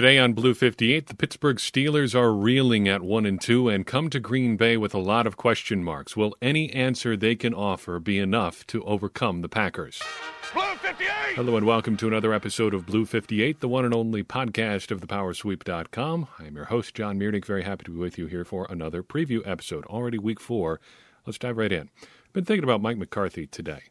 Today 0.00 0.16
on 0.16 0.32
Blue 0.32 0.54
58, 0.54 1.08
the 1.08 1.14
Pittsburgh 1.14 1.58
Steelers 1.58 2.14
are 2.14 2.32
reeling 2.32 2.88
at 2.88 3.02
1 3.02 3.26
and 3.26 3.38
2 3.38 3.68
and 3.68 3.86
come 3.86 4.08
to 4.08 4.18
Green 4.18 4.56
Bay 4.56 4.78
with 4.78 4.94
a 4.94 4.98
lot 4.98 5.26
of 5.26 5.36
question 5.36 5.84
marks. 5.84 6.16
Will 6.16 6.34
any 6.40 6.72
answer 6.72 7.18
they 7.18 7.36
can 7.36 7.52
offer 7.52 8.00
be 8.00 8.18
enough 8.18 8.66
to 8.68 8.82
overcome 8.84 9.42
the 9.42 9.48
Packers? 9.50 10.00
Blue 10.54 10.74
58! 10.76 11.10
Hello 11.34 11.54
and 11.54 11.66
welcome 11.66 11.98
to 11.98 12.08
another 12.08 12.32
episode 12.32 12.72
of 12.72 12.86
Blue 12.86 13.04
58, 13.04 13.60
the 13.60 13.68
one 13.68 13.84
and 13.84 13.92
only 13.92 14.24
podcast 14.24 14.90
of 14.90 15.02
thepowersweep.com. 15.02 16.28
I 16.38 16.46
am 16.46 16.56
your 16.56 16.64
host, 16.64 16.94
John 16.94 17.18
Meerdink. 17.18 17.44
Very 17.44 17.64
happy 17.64 17.84
to 17.84 17.90
be 17.90 17.98
with 17.98 18.16
you 18.16 18.26
here 18.26 18.46
for 18.46 18.66
another 18.70 19.02
preview 19.02 19.46
episode. 19.46 19.84
Already 19.84 20.16
week 20.16 20.40
four. 20.40 20.80
Let's 21.26 21.36
dive 21.36 21.58
right 21.58 21.70
in. 21.70 21.90
Been 22.32 22.46
thinking 22.46 22.64
about 22.64 22.80
Mike 22.80 22.96
McCarthy 22.96 23.46
today. 23.46 23.82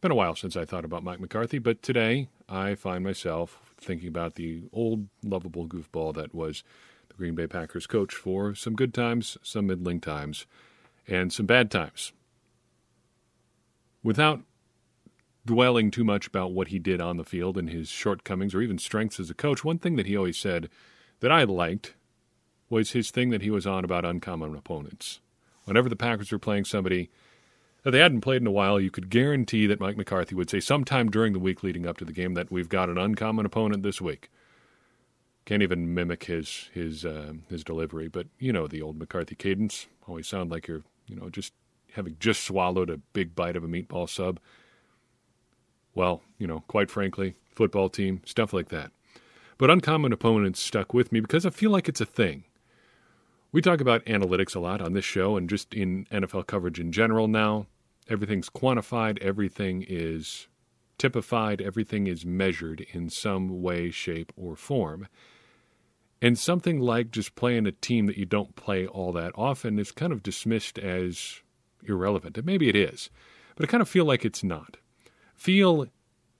Been 0.00 0.10
a 0.10 0.16
while 0.16 0.34
since 0.34 0.56
I 0.56 0.64
thought 0.64 0.84
about 0.84 1.04
Mike 1.04 1.20
McCarthy, 1.20 1.60
but 1.60 1.80
today 1.80 2.26
I 2.48 2.74
find 2.74 3.04
myself 3.04 3.65
thinking 3.78 4.08
about 4.08 4.34
the 4.34 4.62
old, 4.72 5.08
lovable 5.22 5.66
goofball 5.66 6.14
that 6.14 6.34
was 6.34 6.62
the 7.08 7.14
Green 7.14 7.34
Bay 7.34 7.46
Packers 7.46 7.86
coach 7.86 8.14
for 8.14 8.54
some 8.54 8.74
good 8.74 8.94
times, 8.94 9.36
some 9.42 9.66
middling 9.66 10.00
times, 10.00 10.46
and 11.06 11.32
some 11.32 11.46
bad 11.46 11.70
times. 11.70 12.12
Without 14.02 14.40
dwelling 15.44 15.90
too 15.90 16.04
much 16.04 16.26
about 16.26 16.52
what 16.52 16.68
he 16.68 16.78
did 16.78 17.00
on 17.00 17.16
the 17.16 17.24
field 17.24 17.56
and 17.56 17.70
his 17.70 17.88
shortcomings 17.88 18.54
or 18.54 18.60
even 18.60 18.78
strengths 18.78 19.20
as 19.20 19.30
a 19.30 19.34
coach, 19.34 19.64
one 19.64 19.78
thing 19.78 19.96
that 19.96 20.06
he 20.06 20.16
always 20.16 20.38
said 20.38 20.68
that 21.20 21.32
I 21.32 21.44
liked 21.44 21.94
was 22.68 22.92
his 22.92 23.10
thing 23.10 23.30
that 23.30 23.42
he 23.42 23.50
was 23.50 23.66
on 23.66 23.84
about 23.84 24.04
uncommon 24.04 24.54
opponents. 24.56 25.20
Whenever 25.64 25.88
the 25.88 25.96
Packers 25.96 26.32
were 26.32 26.38
playing 26.38 26.64
somebody 26.64 27.10
that 27.86 27.92
they 27.92 28.00
hadn't 28.00 28.22
played 28.22 28.40
in 28.40 28.48
a 28.48 28.50
while, 28.50 28.80
you 28.80 28.90
could 28.90 29.10
guarantee 29.10 29.68
that 29.68 29.78
Mike 29.78 29.96
McCarthy 29.96 30.34
would 30.34 30.50
say 30.50 30.58
sometime 30.58 31.08
during 31.08 31.32
the 31.32 31.38
week 31.38 31.62
leading 31.62 31.86
up 31.86 31.96
to 31.98 32.04
the 32.04 32.12
game 32.12 32.34
that 32.34 32.50
we've 32.50 32.68
got 32.68 32.90
an 32.90 32.98
uncommon 32.98 33.46
opponent 33.46 33.84
this 33.84 34.00
week. 34.00 34.28
Can't 35.44 35.62
even 35.62 35.94
mimic 35.94 36.24
his 36.24 36.68
his 36.74 37.04
uh, 37.04 37.34
his 37.48 37.62
delivery, 37.62 38.08
but 38.08 38.26
you 38.40 38.52
know 38.52 38.66
the 38.66 38.82
old 38.82 38.98
McCarthy 38.98 39.36
cadence. 39.36 39.86
Always 40.08 40.26
sound 40.26 40.50
like 40.50 40.66
you're 40.66 40.82
you 41.06 41.14
know 41.14 41.30
just 41.30 41.52
having 41.92 42.16
just 42.18 42.42
swallowed 42.42 42.90
a 42.90 42.96
big 42.96 43.36
bite 43.36 43.54
of 43.54 43.62
a 43.62 43.68
meatball 43.68 44.10
sub. 44.10 44.40
Well, 45.94 46.22
you 46.38 46.48
know, 46.48 46.64
quite 46.66 46.90
frankly, 46.90 47.36
football 47.54 47.88
team 47.88 48.20
stuff 48.26 48.52
like 48.52 48.68
that. 48.70 48.90
But 49.58 49.70
uncommon 49.70 50.12
opponents 50.12 50.58
stuck 50.58 50.92
with 50.92 51.12
me 51.12 51.20
because 51.20 51.46
I 51.46 51.50
feel 51.50 51.70
like 51.70 51.88
it's 51.88 52.00
a 52.00 52.04
thing. 52.04 52.42
We 53.52 53.62
talk 53.62 53.80
about 53.80 54.04
analytics 54.06 54.56
a 54.56 54.60
lot 54.60 54.80
on 54.80 54.92
this 54.92 55.04
show 55.04 55.36
and 55.36 55.48
just 55.48 55.72
in 55.72 56.06
NFL 56.06 56.48
coverage 56.48 56.80
in 56.80 56.90
general 56.90 57.28
now 57.28 57.68
everything's 58.08 58.48
quantified, 58.48 59.18
everything 59.20 59.84
is 59.86 60.48
typified, 60.98 61.60
everything 61.60 62.06
is 62.06 62.24
measured 62.24 62.86
in 62.92 63.10
some 63.10 63.62
way, 63.62 63.90
shape, 63.90 64.32
or 64.36 64.56
form. 64.56 65.08
And 66.22 66.38
something 66.38 66.80
like 66.80 67.10
just 67.10 67.34
playing 67.34 67.66
a 67.66 67.72
team 67.72 68.06
that 68.06 68.16
you 68.16 68.24
don't 68.24 68.56
play 68.56 68.86
all 68.86 69.12
that 69.12 69.32
often 69.34 69.78
is 69.78 69.92
kind 69.92 70.12
of 70.12 70.22
dismissed 70.22 70.78
as 70.78 71.42
irrelevant. 71.84 72.38
And 72.38 72.46
maybe 72.46 72.68
it 72.68 72.76
is, 72.76 73.10
but 73.54 73.64
I 73.64 73.70
kind 73.70 73.82
of 73.82 73.88
feel 73.88 74.04
like 74.04 74.24
it's 74.24 74.42
not. 74.42 74.78
Feel 75.34 75.86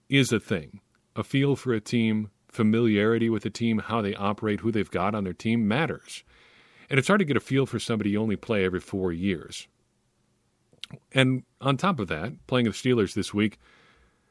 is 0.08 0.32
a 0.32 0.40
thing. 0.40 0.80
A 1.14 1.22
feel 1.22 1.56
for 1.56 1.72
a 1.72 1.80
team, 1.80 2.30
familiarity 2.48 3.28
with 3.28 3.44
a 3.44 3.50
team, 3.50 3.78
how 3.78 4.00
they 4.00 4.14
operate, 4.14 4.60
who 4.60 4.72
they've 4.72 4.90
got 4.90 5.14
on 5.14 5.24
their 5.24 5.32
team 5.32 5.68
matters. 5.68 6.24
And 6.88 6.98
it's 6.98 7.08
hard 7.08 7.20
to 7.20 7.24
get 7.24 7.36
a 7.36 7.40
feel 7.40 7.66
for 7.66 7.78
somebody 7.78 8.10
you 8.10 8.20
only 8.20 8.36
play 8.36 8.64
every 8.64 8.80
four 8.80 9.12
years. 9.12 9.66
And 11.12 11.42
on 11.60 11.76
top 11.76 11.98
of 11.98 12.08
that, 12.08 12.46
playing 12.46 12.66
the 12.66 12.72
Steelers 12.72 13.14
this 13.14 13.32
week, 13.34 13.58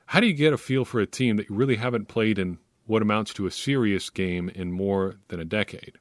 how 0.07 0.19
do 0.19 0.27
you 0.27 0.33
get 0.33 0.53
a 0.53 0.57
feel 0.57 0.85
for 0.85 0.99
a 0.99 1.07
team 1.07 1.37
that 1.37 1.49
you 1.49 1.55
really 1.55 1.77
haven't 1.77 2.07
played 2.07 2.37
in 2.37 2.59
what 2.85 3.01
amounts 3.01 3.33
to 3.33 3.47
a 3.47 3.51
serious 3.51 4.09
game 4.09 4.49
in 4.49 4.71
more 4.71 5.15
than 5.29 5.39
a 5.39 5.45
decade? 5.45 5.97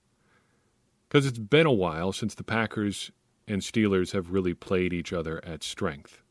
Because 1.09 1.27
it's 1.27 1.39
been 1.39 1.67
a 1.67 1.73
while 1.73 2.13
since 2.13 2.35
the 2.35 2.45
Packers 2.45 3.11
and 3.47 3.63
Steelers 3.63 4.13
have 4.13 4.31
really 4.31 4.55
played 4.55 4.93
each 4.93 5.13
other 5.13 5.43
at 5.45 5.63
strength. 5.63 6.23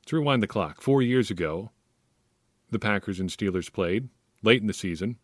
Let's 0.00 0.12
rewind 0.12 0.42
the 0.42 0.48
clock. 0.48 0.80
Four 0.80 1.02
years 1.02 1.30
ago, 1.30 1.70
the 2.70 2.78
Packers 2.78 3.20
and 3.20 3.28
Steelers 3.28 3.72
played 3.72 4.08
late 4.42 4.60
in 4.60 4.66
the 4.66 4.72
season. 4.72 5.18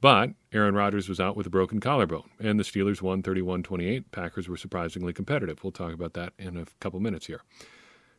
But 0.00 0.30
Aaron 0.52 0.74
Rodgers 0.74 1.08
was 1.08 1.20
out 1.20 1.36
with 1.36 1.46
a 1.46 1.50
broken 1.50 1.80
collarbone, 1.80 2.30
and 2.38 2.60
the 2.60 2.64
Steelers 2.64 3.00
won 3.00 3.22
31 3.22 3.62
28. 3.62 4.12
Packers 4.12 4.48
were 4.48 4.56
surprisingly 4.56 5.12
competitive. 5.12 5.62
We'll 5.62 5.72
talk 5.72 5.92
about 5.92 6.12
that 6.14 6.32
in 6.38 6.56
a 6.56 6.66
couple 6.80 7.00
minutes 7.00 7.26
here. 7.26 7.42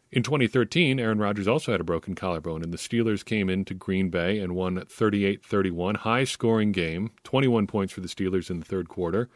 In 0.09 0.23
2013, 0.23 0.99
Aaron 0.99 1.19
Rodgers 1.19 1.47
also 1.47 1.73
had 1.73 1.81
a 1.81 1.85
broken 1.85 2.15
collarbone, 2.15 2.63
and 2.63 2.73
the 2.73 2.77
Steelers 2.77 3.25
came 3.25 3.49
into 3.49 3.73
Green 3.73 4.09
Bay 4.09 4.39
and 4.39 4.55
won 4.55 4.83
38 4.87 5.45
31. 5.45 5.95
High 5.95 6.23
scoring 6.23 6.71
game, 6.71 7.11
21 7.23 7.67
points 7.67 7.93
for 7.93 8.01
the 8.01 8.07
Steelers 8.07 8.49
in 8.49 8.59
the 8.59 8.65
third 8.65 8.87
quarter, 8.87 9.29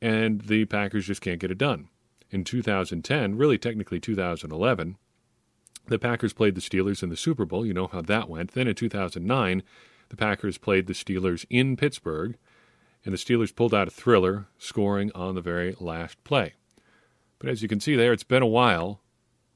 and 0.00 0.42
the 0.42 0.64
Packers 0.64 1.06
just 1.06 1.20
can't 1.20 1.40
get 1.40 1.50
it 1.50 1.58
done. 1.58 1.88
In 2.30 2.42
2010, 2.42 3.36
really 3.36 3.58
technically 3.58 4.00
2011, 4.00 4.96
the 5.86 5.98
Packers 5.98 6.32
played 6.32 6.54
the 6.54 6.60
Steelers 6.60 7.02
in 7.02 7.08
the 7.08 7.16
Super 7.16 7.44
Bowl. 7.44 7.64
You 7.64 7.74
know 7.74 7.86
how 7.86 8.02
that 8.02 8.28
went. 8.28 8.52
Then 8.52 8.66
in 8.66 8.74
2009, 8.74 9.62
the 10.08 10.16
Packers 10.16 10.58
played 10.58 10.86
the 10.86 10.92
Steelers 10.94 11.44
in 11.50 11.76
Pittsburgh, 11.76 12.36
and 13.04 13.12
the 13.12 13.18
Steelers 13.18 13.54
pulled 13.54 13.74
out 13.74 13.88
a 13.88 13.90
thriller, 13.92 14.46
scoring 14.58 15.10
on 15.14 15.34
the 15.34 15.40
very 15.40 15.74
last 15.78 16.22
play. 16.24 16.54
But 17.38 17.48
as 17.48 17.62
you 17.62 17.68
can 17.68 17.80
see 17.80 17.94
there, 17.96 18.12
it's 18.12 18.24
been 18.24 18.42
a 18.42 18.46
while 18.46 19.00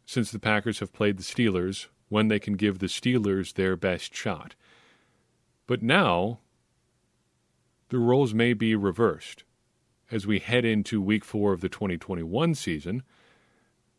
since 0.07 0.31
the 0.31 0.39
Packers 0.39 0.81
have 0.81 0.93
played 0.93 1.17
the 1.17 1.23
Steelers 1.23 1.87
when 2.09 2.29
they 2.29 2.39
can 2.39 2.55
give 2.55 2.79
the 2.79 2.87
Steelers 2.87 3.55
their 3.55 3.77
best 3.77 4.15
shot. 4.15 4.55
But 5.67 5.83
now, 5.83 6.41
the 7.89 7.99
roles 7.99 8.35
may 8.35 8.53
be 8.53 8.75
reversed. 8.75 9.45
As 10.11 10.27
we 10.27 10.39
head 10.39 10.65
into 10.65 11.01
week 11.01 11.25
four 11.25 11.53
of 11.53 11.63
the 11.63 11.69
2021 11.71 12.55
season, 12.55 13.03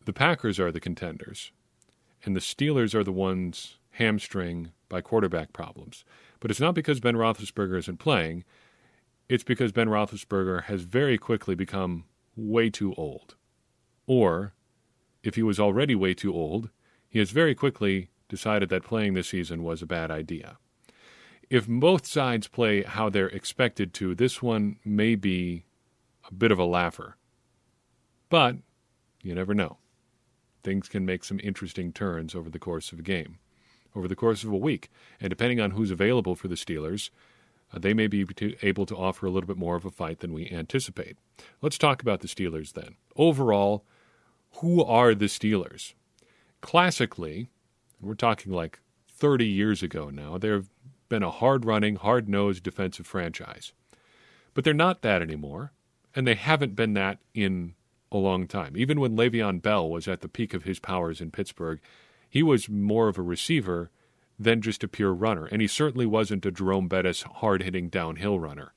the 0.06 0.14
Packers 0.14 0.60
are 0.60 0.72
the 0.72 0.80
contenders, 0.80 1.52
and 2.24 2.36
the 2.36 2.40
Steelers 2.40 2.94
are 2.94 3.04
the 3.04 3.12
ones 3.12 3.78
hamstring 3.92 4.72
by 4.90 5.02
quarterback 5.02 5.54
problems. 5.54 6.06
But 6.44 6.52
it's 6.52 6.60
not 6.60 6.76
because 6.76 7.00
Ben 7.00 7.16
Roethlisberger 7.16 7.78
isn't 7.78 8.00
playing. 8.00 8.44
It's 9.30 9.46
because 9.46 9.72
Ben 9.72 9.88
Roethlisberger 9.88 10.64
has 10.64 10.82
very 10.82 11.18
quickly 11.18 11.56
become 11.56 12.04
way 12.36 12.70
too 12.70 12.94
old. 12.96 13.36
Or, 14.08 14.54
if 15.24 15.36
he 15.36 15.42
was 15.42 15.58
already 15.58 15.96
way 15.96 16.14
too 16.14 16.34
old, 16.34 16.70
he 17.08 17.20
has 17.20 17.32
very 17.32 17.56
quickly 17.56 18.10
decided 18.28 18.68
that 18.68 18.84
playing 18.84 19.14
this 19.14 19.30
season 19.30 19.64
was 19.64 19.82
a 19.82 19.86
bad 19.86 20.12
idea. 20.12 20.58
If 21.50 21.66
both 21.66 22.06
sides 22.06 22.50
play 22.50 22.84
how 22.84 23.10
they're 23.10 23.28
expected 23.28 23.94
to, 23.94 24.14
this 24.14 24.44
one 24.44 24.76
may 24.84 25.16
be 25.16 25.64
a 26.30 26.34
bit 26.34 26.52
of 26.52 26.60
a 26.60 26.66
laugher. 26.66 27.16
But 28.28 28.58
you 29.22 29.34
never 29.34 29.54
know. 29.54 29.78
Things 30.62 30.90
can 30.90 31.06
make 31.06 31.24
some 31.24 31.40
interesting 31.42 31.94
turns 31.94 32.36
over 32.36 32.50
the 32.50 32.60
course 32.60 32.92
of 32.92 33.00
a 33.00 33.04
game 33.04 33.38
over 33.96 34.08
the 34.08 34.16
course 34.16 34.44
of 34.44 34.52
a 34.52 34.58
week. 34.58 34.90
And 35.20 35.30
depending 35.30 35.60
on 35.60 35.72
who's 35.72 35.92
available 35.92 36.36
for 36.36 36.48
the 36.48 36.56
Steelers, 36.56 37.10
uh, 37.74 37.80
they 37.80 37.94
may 37.94 38.08
be 38.08 38.26
able 38.62 38.86
to 38.86 38.96
offer 38.96 39.26
a 39.26 39.32
little 39.32 39.48
bit 39.48 39.58
more 39.58 39.76
of 39.76 39.86
a 39.86 39.92
fight 39.92 40.20
than 40.20 40.34
we 40.34 40.50
anticipate. 40.50 41.18
Let's 41.62 41.78
talk 41.78 42.02
about 42.02 42.22
the 42.22 42.28
Steelers 42.28 42.74
then. 42.74 42.96
Overall, 43.16 43.86
who 44.58 44.84
are 44.84 45.16
the 45.16 45.26
Steelers? 45.26 45.94
Classically, 46.62 47.50
we're 48.00 48.14
talking 48.16 48.52
like 48.52 48.80
30 49.10 49.46
years 49.46 49.82
ago 49.82 50.10
now, 50.10 50.38
they've 50.38 50.70
been 51.10 51.24
a 51.24 51.32
hard 51.32 51.66
running, 51.66 51.96
hard 51.96 52.28
nosed 52.28 52.64
defensive 52.64 53.08
franchise. 53.08 53.74
But 54.54 54.64
they're 54.64 54.74
not 54.74 55.02
that 55.02 55.22
anymore, 55.22 55.72
and 56.16 56.28
they 56.28 56.36
haven't 56.36 56.76
been 56.76 56.94
that 56.94 57.20
in 57.34 57.74
a 58.12 58.18
long 58.18 58.48
time. 58.48 58.78
Even 58.78 59.00
when 59.00 59.16
Le'Veon 59.16 59.62
Bell 59.62 59.90
was 59.90 60.08
at 60.08 60.22
the 60.22 60.28
peak 60.28 60.54
of 60.54 60.64
his 60.64 60.80
powers 60.80 61.22
in 61.22 61.32
Pittsburgh, 61.32 61.80
he 62.34 62.42
was 62.42 62.68
more 62.68 63.10
of 63.10 63.20
a 63.20 63.22
receiver 63.22 63.92
than 64.40 64.60
just 64.60 64.84
a 64.84 64.88
pure 64.88 65.14
runner, 65.14 65.46
and 65.46 65.62
he 65.62 65.68
certainly 65.68 66.08
wasn't 66.08 66.48
a 66.48 66.52
Jerome 66.52 66.88
Bettis 66.88 67.22
hard 67.22 67.62
hitting 67.62 67.90
downhill 67.90 68.40
runner. 68.40 68.74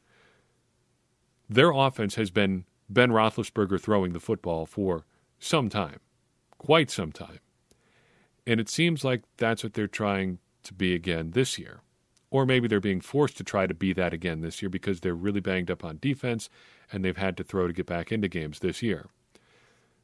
Their 1.49 1.71
offense 1.71 2.17
has 2.17 2.31
been 2.31 2.67
Ben 2.91 3.13
Roethlisberger 3.13 3.81
throwing 3.81 4.13
the 4.13 4.21
football 4.21 4.67
for 4.67 5.07
some 5.39 5.71
time, 5.71 6.01
quite 6.59 6.91
some 6.91 7.13
time. 7.13 7.39
And 8.47 8.61
it 8.61 8.69
seems 8.69 9.05
like 9.05 9.23
that's 9.39 9.65
what 9.65 9.73
they're 9.73 9.87
trying 9.87 10.37
to 10.65 10.75
be 10.75 10.93
again 10.93 11.31
this 11.31 11.59
year. 11.59 11.81
Or 12.29 12.45
maybe 12.45 12.69
they're 12.69 12.79
being 12.79 13.01
forced 13.01 13.39
to 13.39 13.45
try 13.45 13.67
to 13.67 13.73
be 13.73 13.95
that 13.95 14.13
again 14.13 14.43
this 14.43 14.61
year 14.61 14.69
because 14.69 15.01
they're 15.01 15.15
really 15.15 15.41
banged 15.41 15.71
up 15.71 15.83
on 15.83 15.97
defense 16.03 16.51
and 16.93 17.03
they've 17.03 17.17
had 17.17 17.39
to 17.39 17.43
throw 17.43 17.67
to 17.67 17.73
get 17.73 17.87
back 17.87 18.13
into 18.13 18.29
games 18.29 18.59
this 18.59 18.83
year. 18.83 19.07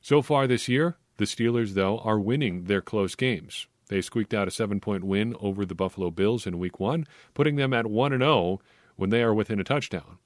So 0.01 0.23
far 0.23 0.47
this 0.47 0.69
year, 0.69 0.97
the 1.17 1.25
Steelers, 1.25 1.75
though, 1.75 1.99
are 1.99 2.19
winning 2.19 2.65
their 2.65 2.81
close 2.81 3.15
games. 3.15 3.67
They 3.89 4.01
squeaked 4.01 4.33
out 4.33 4.49
a 4.49 4.51
seven 4.51 4.81
point 4.81 5.05
win 5.05 5.37
over 5.41 5.67
the 5.67 5.75
Buffalo 5.75 6.11
Bills 6.11 6.47
in 6.47 6.59
week 6.59 6.81
one, 6.81 7.07
putting 7.35 7.57
them 7.57 7.75
at 7.75 7.87
1 7.87 8.13
0 8.19 8.61
when 8.97 9.11
they 9.11 9.23
are 9.23 9.35
within 9.35 9.61
a 9.61 9.65
touchdown. 9.65 10.19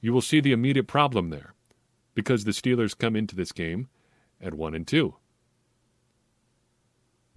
You 0.00 0.12
will 0.12 0.22
see 0.22 0.40
the 0.40 0.52
immediate 0.52 0.88
problem 0.88 1.30
there 1.30 1.54
because 2.14 2.44
the 2.44 2.50
Steelers 2.50 2.98
come 2.98 3.14
into 3.14 3.36
this 3.36 3.52
game 3.52 3.88
at 4.40 4.54
1 4.54 4.74
and 4.74 4.86
2. 4.86 5.14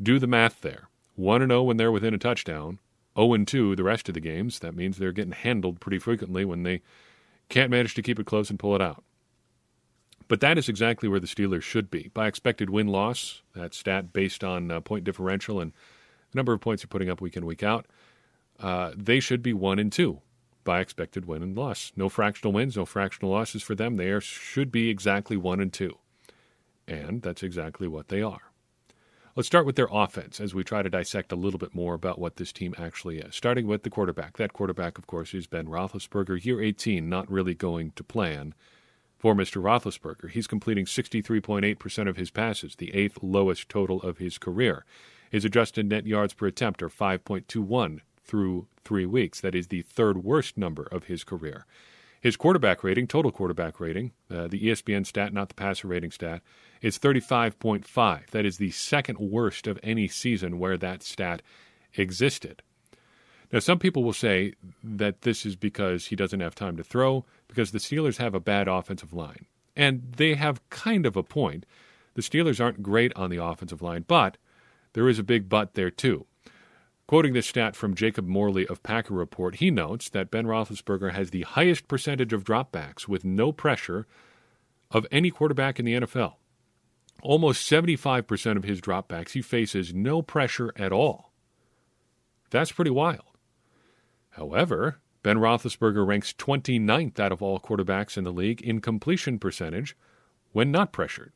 Do 0.02 0.20
the 0.20 0.28
math 0.28 0.62
there. 0.62 0.90
1 1.16 1.48
0 1.48 1.64
when 1.64 1.78
they're 1.78 1.92
within 1.92 2.14
a 2.14 2.18
touchdown, 2.18 2.80
0 3.16 3.38
2 3.46 3.76
the 3.76 3.84
rest 3.84 4.08
of 4.08 4.16
the 4.16 4.20
games. 4.20 4.60
That 4.60 4.76
means 4.76 4.98
they're 4.98 5.12
getting 5.12 5.34
handled 5.34 5.80
pretty 5.80 6.00
frequently 6.00 6.46
when 6.46 6.64
they 6.64 6.82
can't 7.50 7.70
manage 7.70 7.94
to 7.94 8.02
keep 8.02 8.20
it 8.20 8.26
close 8.26 8.50
and 8.50 8.58
pull 8.58 8.74
it 8.76 8.82
out. 8.82 9.04
But 10.34 10.40
that 10.40 10.58
is 10.58 10.68
exactly 10.68 11.08
where 11.08 11.20
the 11.20 11.28
Steelers 11.28 11.62
should 11.62 11.92
be. 11.92 12.10
By 12.12 12.26
expected 12.26 12.72
win 12.72 12.88
loss, 12.88 13.44
that 13.54 13.76
stat 13.76 14.12
based 14.12 14.44
on 14.44 14.72
uh, 14.72 14.82
point 14.82 15.04
differential 15.04 15.62
and 15.62 15.74
the 16.32 16.38
number 16.38 16.54
of 16.54 16.60
points 16.60 16.82
you're 16.82 16.88
putting 16.88 17.08
up 17.08 17.22
week 17.22 17.38
in, 17.38 17.46
week 17.46 17.62
out, 17.62 17.86
uh, 18.60 18.94
they 18.98 19.20
should 19.20 19.44
be 19.44 19.54
1 19.54 19.78
and 19.78 19.92
2 19.92 20.20
by 20.64 20.80
expected 20.80 21.26
win 21.26 21.44
and 21.44 21.56
loss. 21.56 21.92
No 21.96 22.10
fractional 22.10 22.52
wins, 22.52 22.76
no 22.76 22.84
fractional 22.84 23.32
losses 23.32 23.62
for 23.62 23.76
them. 23.76 23.98
They 23.98 24.10
are, 24.10 24.20
should 24.20 24.72
be 24.72 24.90
exactly 24.90 25.38
1 25.38 25.60
and 25.60 25.72
2. 25.72 25.96
And 26.88 27.22
that's 27.22 27.44
exactly 27.44 27.88
what 27.88 28.08
they 28.08 28.24
are. 28.24 28.52
Let's 29.36 29.46
start 29.46 29.68
with 29.68 29.76
their 29.76 29.90
offense 29.92 30.40
as 30.40 30.56
we 30.56 30.64
try 30.64 30.82
to 30.82 30.90
dissect 30.90 31.32
a 31.32 31.36
little 31.36 31.60
bit 31.60 31.76
more 31.76 31.94
about 31.94 32.18
what 32.18 32.38
this 32.38 32.52
team 32.52 32.74
actually 32.76 33.20
is. 33.20 33.36
Starting 33.36 33.68
with 33.68 33.84
the 33.84 33.92
quarterback. 33.92 34.38
That 34.38 34.54
quarterback, 34.54 34.98
of 34.98 35.06
course, 35.06 35.36
is 35.36 35.46
Ben 35.46 35.68
Roethlisberger. 35.68 36.44
Year 36.44 36.60
18, 36.60 37.08
not 37.08 37.30
really 37.30 37.54
going 37.54 37.92
to 37.92 38.04
plan 38.04 38.56
for 39.24 39.34
Mr. 39.34 39.62
Roethlisberger. 39.62 40.32
He's 40.32 40.48
completing 40.48 40.84
63.8% 40.84 42.10
of 42.10 42.18
his 42.18 42.30
passes, 42.30 42.76
the 42.76 42.94
eighth 42.94 43.20
lowest 43.22 43.70
total 43.70 44.02
of 44.02 44.18
his 44.18 44.38
career. 44.38 44.84
His 45.32 45.46
adjusted 45.46 45.88
net 45.88 46.06
yards 46.06 46.34
per 46.34 46.48
attempt 46.48 46.84
are 46.84 46.90
5.21 46.90 48.02
through 48.22 48.68
three 48.84 49.06
weeks. 49.06 49.40
That 49.40 49.56
is 49.56 49.70
the 49.70 49.84
third 49.84 50.26
worst 50.26 50.58
number 50.58 50.90
of 50.92 51.06
his 51.06 51.24
career. 51.24 51.66
His 52.20 52.36
quarterback 52.36 52.84
rating, 52.84 53.08
total 53.08 53.32
quarterback 53.32 53.80
rating, 53.80 54.12
uh, 54.30 54.50
the 54.50 54.60
ESPN 54.62 55.06
stat, 55.06 55.32
not 55.32 55.48
the 55.48 55.56
passer 55.56 55.88
rating 55.88 56.12
stat, 56.12 56.42
is 56.82 57.00
35.5. 57.00 58.30
That 58.32 58.46
is 58.46 58.58
the 58.58 58.72
second 58.72 59.20
worst 59.20 59.68
of 59.68 59.80
any 59.82 60.10
season 60.10 60.60
where 60.60 60.78
that 60.78 61.02
stat 61.02 61.42
existed. 61.96 62.62
Now, 63.54 63.60
some 63.60 63.78
people 63.78 64.04
will 64.04 64.14
say 64.14 64.56
that 64.84 65.22
this 65.22 65.46
is 65.46 65.56
because 65.56 66.08
he 66.08 66.16
doesn't 66.16 66.40
have 66.40 66.56
time 66.56 66.76
to 66.78 66.84
throw, 66.84 67.24
because 67.48 67.72
the 67.72 67.78
Steelers 67.78 68.18
have 68.18 68.34
a 68.34 68.40
bad 68.40 68.68
offensive 68.68 69.14
line. 69.14 69.46
And 69.76 70.12
they 70.18 70.34
have 70.34 70.68
kind 70.72 71.06
of 71.06 71.16
a 71.16 71.22
point. 71.22 71.68
The 72.16 72.24
Steelers 72.24 72.60
aren't 72.60 72.82
great 72.82 73.14
on 73.16 73.30
the 73.30 73.38
offensive 73.38 73.84
line, 73.84 74.06
but 74.08 74.38
there 74.94 75.08
is 75.08 75.20
a 75.20 75.24
big 75.24 75.50
but 75.50 75.76
there, 75.76 75.92
too. 75.92 76.26
Quoting 77.06 77.34
this 77.34 77.46
stat 77.46 77.76
from 77.76 77.94
Jacob 77.94 78.26
Morley 78.26 78.66
of 78.66 78.82
Packer 78.82 79.14
Report, 79.14 79.56
he 79.56 79.70
notes 79.70 80.10
that 80.10 80.32
Ben 80.32 80.48
Roethlisberger 80.48 81.12
has 81.12 81.30
the 81.30 81.44
highest 81.44 81.88
percentage 81.88 82.34
of 82.34 82.44
dropbacks 82.44 83.08
with 83.08 83.24
no 83.24 83.52
pressure 83.52 84.08
of 84.90 85.06
any 85.12 85.30
quarterback 85.30 85.78
in 85.78 85.86
the 85.86 85.94
NFL. 85.94 86.34
Almost 87.22 87.70
75% 87.70 88.58
of 88.58 88.64
his 88.64 88.82
dropbacks, 88.82 89.34
he 89.34 89.44
faces 89.44 89.94
no 89.94 90.24
pressure 90.24 90.74
at 90.76 90.92
all. 90.92 91.32
That's 92.50 92.72
pretty 92.72 92.92
wild. 92.92 93.33
However, 94.34 95.00
Ben 95.22 95.38
Roethlisberger 95.38 96.06
ranks 96.06 96.34
29th 96.34 97.20
out 97.20 97.32
of 97.32 97.42
all 97.42 97.60
quarterbacks 97.60 98.18
in 98.18 98.24
the 98.24 98.34
league 98.34 98.62
in 98.62 98.82
completion 98.82 99.40
percentage 99.40 99.96
when 100.52 100.72
not 100.72 100.92
pressured. 100.92 101.32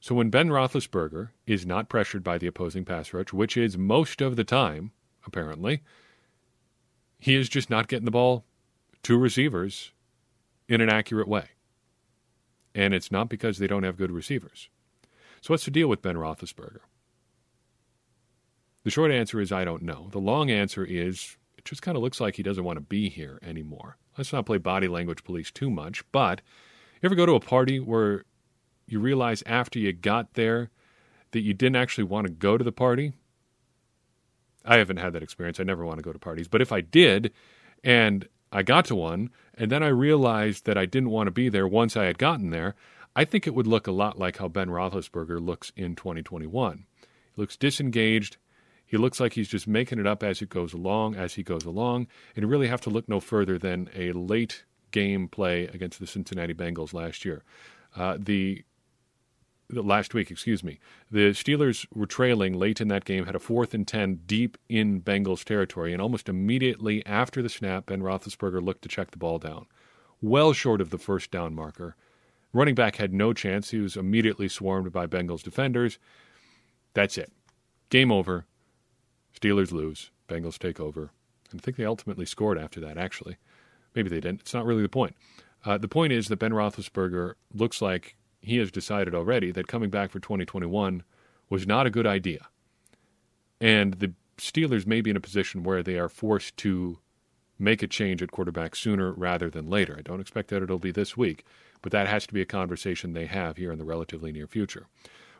So 0.00 0.14
when 0.14 0.30
Ben 0.30 0.48
Roethlisberger 0.48 1.30
is 1.46 1.64
not 1.64 1.88
pressured 1.88 2.24
by 2.24 2.38
the 2.38 2.46
opposing 2.46 2.84
pass 2.84 3.12
rush, 3.12 3.32
which 3.32 3.56
is 3.56 3.78
most 3.78 4.20
of 4.20 4.36
the 4.36 4.44
time, 4.44 4.92
apparently, 5.26 5.82
he 7.18 7.36
is 7.36 7.48
just 7.48 7.70
not 7.70 7.86
getting 7.86 8.06
the 8.06 8.10
ball 8.10 8.44
to 9.02 9.18
receivers 9.18 9.92
in 10.68 10.80
an 10.80 10.90
accurate 10.90 11.28
way. 11.28 11.50
And 12.74 12.94
it's 12.94 13.12
not 13.12 13.28
because 13.28 13.58
they 13.58 13.66
don't 13.66 13.82
have 13.82 13.96
good 13.96 14.10
receivers. 14.10 14.68
So 15.40 15.52
what's 15.52 15.64
the 15.64 15.70
deal 15.70 15.88
with 15.88 16.02
Ben 16.02 16.16
Roethlisberger? 16.16 16.80
The 18.84 18.90
short 18.90 19.10
answer 19.10 19.40
is 19.40 19.52
I 19.52 19.64
don't 19.64 19.82
know. 19.82 20.08
The 20.10 20.18
long 20.18 20.50
answer 20.50 20.84
is 20.84 21.36
it 21.56 21.64
just 21.64 21.82
kind 21.82 21.96
of 21.96 22.02
looks 22.02 22.20
like 22.20 22.36
he 22.36 22.42
doesn't 22.42 22.64
want 22.64 22.76
to 22.76 22.82
be 22.82 23.08
here 23.08 23.38
anymore. 23.42 23.96
Let's 24.16 24.32
not 24.32 24.46
play 24.46 24.58
body 24.58 24.88
language 24.88 25.24
police 25.24 25.50
too 25.50 25.70
much, 25.70 26.02
but 26.12 26.40
you 27.00 27.06
ever 27.06 27.14
go 27.14 27.26
to 27.26 27.34
a 27.34 27.40
party 27.40 27.78
where 27.78 28.24
you 28.86 29.00
realize 29.00 29.42
after 29.46 29.78
you 29.78 29.92
got 29.92 30.34
there 30.34 30.70
that 31.32 31.40
you 31.40 31.54
didn't 31.54 31.76
actually 31.76 32.04
want 32.04 32.26
to 32.26 32.32
go 32.32 32.58
to 32.58 32.64
the 32.64 32.72
party. 32.72 33.12
I 34.64 34.76
haven't 34.76 34.98
had 34.98 35.12
that 35.12 35.22
experience. 35.22 35.60
I 35.60 35.64
never 35.64 35.84
want 35.84 35.98
to 35.98 36.02
go 36.02 36.12
to 36.12 36.18
parties. 36.18 36.48
But 36.48 36.60
if 36.60 36.72
I 36.72 36.80
did, 36.80 37.32
and 37.84 38.28
I 38.52 38.62
got 38.62 38.84
to 38.86 38.96
one, 38.96 39.30
and 39.54 39.70
then 39.70 39.82
I 39.82 39.88
realized 39.88 40.66
that 40.66 40.76
I 40.76 40.86
didn't 40.86 41.10
want 41.10 41.28
to 41.28 41.32
be 41.32 41.48
there 41.48 41.68
once 41.68 41.96
I 41.96 42.04
had 42.04 42.18
gotten 42.18 42.50
there, 42.50 42.74
I 43.14 43.24
think 43.24 43.46
it 43.46 43.54
would 43.54 43.66
look 43.66 43.86
a 43.86 43.92
lot 43.92 44.18
like 44.18 44.38
how 44.38 44.48
Ben 44.48 44.68
Roethlisberger 44.68 45.44
looks 45.44 45.72
in 45.76 45.96
2021. 45.96 46.84
He 47.00 47.06
looks 47.40 47.56
disengaged. 47.56 48.36
He 48.90 48.96
looks 48.96 49.20
like 49.20 49.34
he's 49.34 49.48
just 49.48 49.68
making 49.68 50.00
it 50.00 50.06
up 50.06 50.24
as 50.24 50.42
it 50.42 50.48
goes 50.48 50.72
along, 50.72 51.14
as 51.14 51.34
he 51.34 51.44
goes 51.44 51.64
along. 51.64 52.08
And 52.34 52.42
you 52.42 52.48
really 52.48 52.66
have 52.66 52.80
to 52.80 52.90
look 52.90 53.08
no 53.08 53.20
further 53.20 53.56
than 53.56 53.88
a 53.94 54.10
late 54.10 54.64
game 54.90 55.28
play 55.28 55.68
against 55.68 56.00
the 56.00 56.08
Cincinnati 56.08 56.54
Bengals 56.54 56.92
last 56.92 57.24
year. 57.24 57.44
Uh, 57.94 58.16
the 58.18 58.64
last 59.68 60.12
week, 60.12 60.32
excuse 60.32 60.64
me. 60.64 60.80
The 61.08 61.30
Steelers 61.30 61.86
were 61.94 62.06
trailing 62.06 62.52
late 62.52 62.80
in 62.80 62.88
that 62.88 63.04
game, 63.04 63.26
had 63.26 63.36
a 63.36 63.38
fourth 63.38 63.74
and 63.74 63.86
10 63.86 64.22
deep 64.26 64.58
in 64.68 65.00
Bengals 65.00 65.44
territory, 65.44 65.92
and 65.92 66.02
almost 66.02 66.28
immediately 66.28 67.06
after 67.06 67.42
the 67.42 67.48
snap, 67.48 67.86
Ben 67.86 68.00
Roethlisberger 68.00 68.60
looked 68.60 68.82
to 68.82 68.88
check 68.88 69.12
the 69.12 69.18
ball 69.18 69.38
down. 69.38 69.66
Well 70.20 70.52
short 70.52 70.80
of 70.80 70.90
the 70.90 70.98
first 70.98 71.30
down 71.30 71.54
marker. 71.54 71.94
Running 72.52 72.74
back 72.74 72.96
had 72.96 73.14
no 73.14 73.32
chance. 73.32 73.70
He 73.70 73.78
was 73.78 73.96
immediately 73.96 74.48
swarmed 74.48 74.90
by 74.90 75.06
Bengals 75.06 75.44
defenders. 75.44 76.00
That's 76.92 77.16
it. 77.16 77.30
Game 77.88 78.10
over. 78.10 78.46
Steelers 79.40 79.72
lose. 79.72 80.10
Bengals 80.28 80.58
take 80.58 80.80
over. 80.80 81.10
And 81.50 81.60
I 81.60 81.62
think 81.62 81.76
they 81.76 81.84
ultimately 81.84 82.26
scored 82.26 82.58
after 82.58 82.80
that, 82.80 82.98
actually. 82.98 83.36
Maybe 83.94 84.08
they 84.08 84.20
didn't. 84.20 84.42
It's 84.42 84.54
not 84.54 84.66
really 84.66 84.82
the 84.82 84.88
point. 84.88 85.16
Uh, 85.64 85.78
the 85.78 85.88
point 85.88 86.12
is 86.12 86.28
that 86.28 86.38
Ben 86.38 86.52
Roethlisberger 86.52 87.34
looks 87.52 87.82
like 87.82 88.16
he 88.40 88.56
has 88.58 88.70
decided 88.70 89.14
already 89.14 89.50
that 89.50 89.66
coming 89.66 89.90
back 89.90 90.10
for 90.10 90.20
2021 90.20 91.02
was 91.48 91.66
not 91.66 91.86
a 91.86 91.90
good 91.90 92.06
idea. 92.06 92.46
And 93.60 93.94
the 93.94 94.12
Steelers 94.38 94.86
may 94.86 95.00
be 95.00 95.10
in 95.10 95.16
a 95.16 95.20
position 95.20 95.62
where 95.62 95.82
they 95.82 95.98
are 95.98 96.08
forced 96.08 96.56
to 96.58 96.98
make 97.58 97.82
a 97.82 97.86
change 97.86 98.22
at 98.22 98.30
quarterback 98.30 98.74
sooner 98.74 99.12
rather 99.12 99.50
than 99.50 99.68
later. 99.68 99.96
I 99.98 100.02
don't 100.02 100.20
expect 100.20 100.48
that 100.48 100.62
it'll 100.62 100.78
be 100.78 100.92
this 100.92 101.16
week, 101.16 101.44
but 101.82 101.92
that 101.92 102.08
has 102.08 102.26
to 102.28 102.34
be 102.34 102.40
a 102.40 102.46
conversation 102.46 103.12
they 103.12 103.26
have 103.26 103.58
here 103.58 103.70
in 103.70 103.78
the 103.78 103.84
relatively 103.84 104.32
near 104.32 104.46
future. 104.46 104.86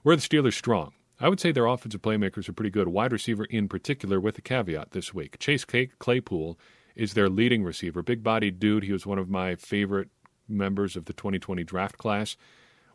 Where 0.03 0.17
the 0.17 0.23
Steelers 0.23 0.55
strong? 0.55 0.93
I 1.21 1.29
would 1.29 1.39
say 1.39 1.53
their 1.53 1.67
offensive 1.67 2.01
playmakers 2.01 2.49
are 2.49 2.55
pretty 2.55 2.71
good, 2.71 2.89
wide 2.89 3.13
receiver 3.13 3.45
in 3.45 3.69
particular, 3.69 4.19
with 4.19 4.39
a 4.39 4.43
caveat 4.43 4.93
this 4.93 5.13
week. 5.13 5.39
Chase 5.39 5.67
Claypool 5.67 6.59
is 6.97 7.13
their 7.13 7.29
leading 7.29 7.63
receiver, 7.63 8.03
big 8.03 8.23
bodied 8.23 8.59
dude. 8.59 8.85
He 8.85 8.93
was 8.93 9.07
one 9.07 9.19
of 9.19 9.29
my 9.29 9.55
favorite 9.55 10.09
members 10.49 10.97
of 10.97 11.05
the 11.05 11.13
2020 11.13 11.63
draft 11.63 11.99
class 11.99 12.37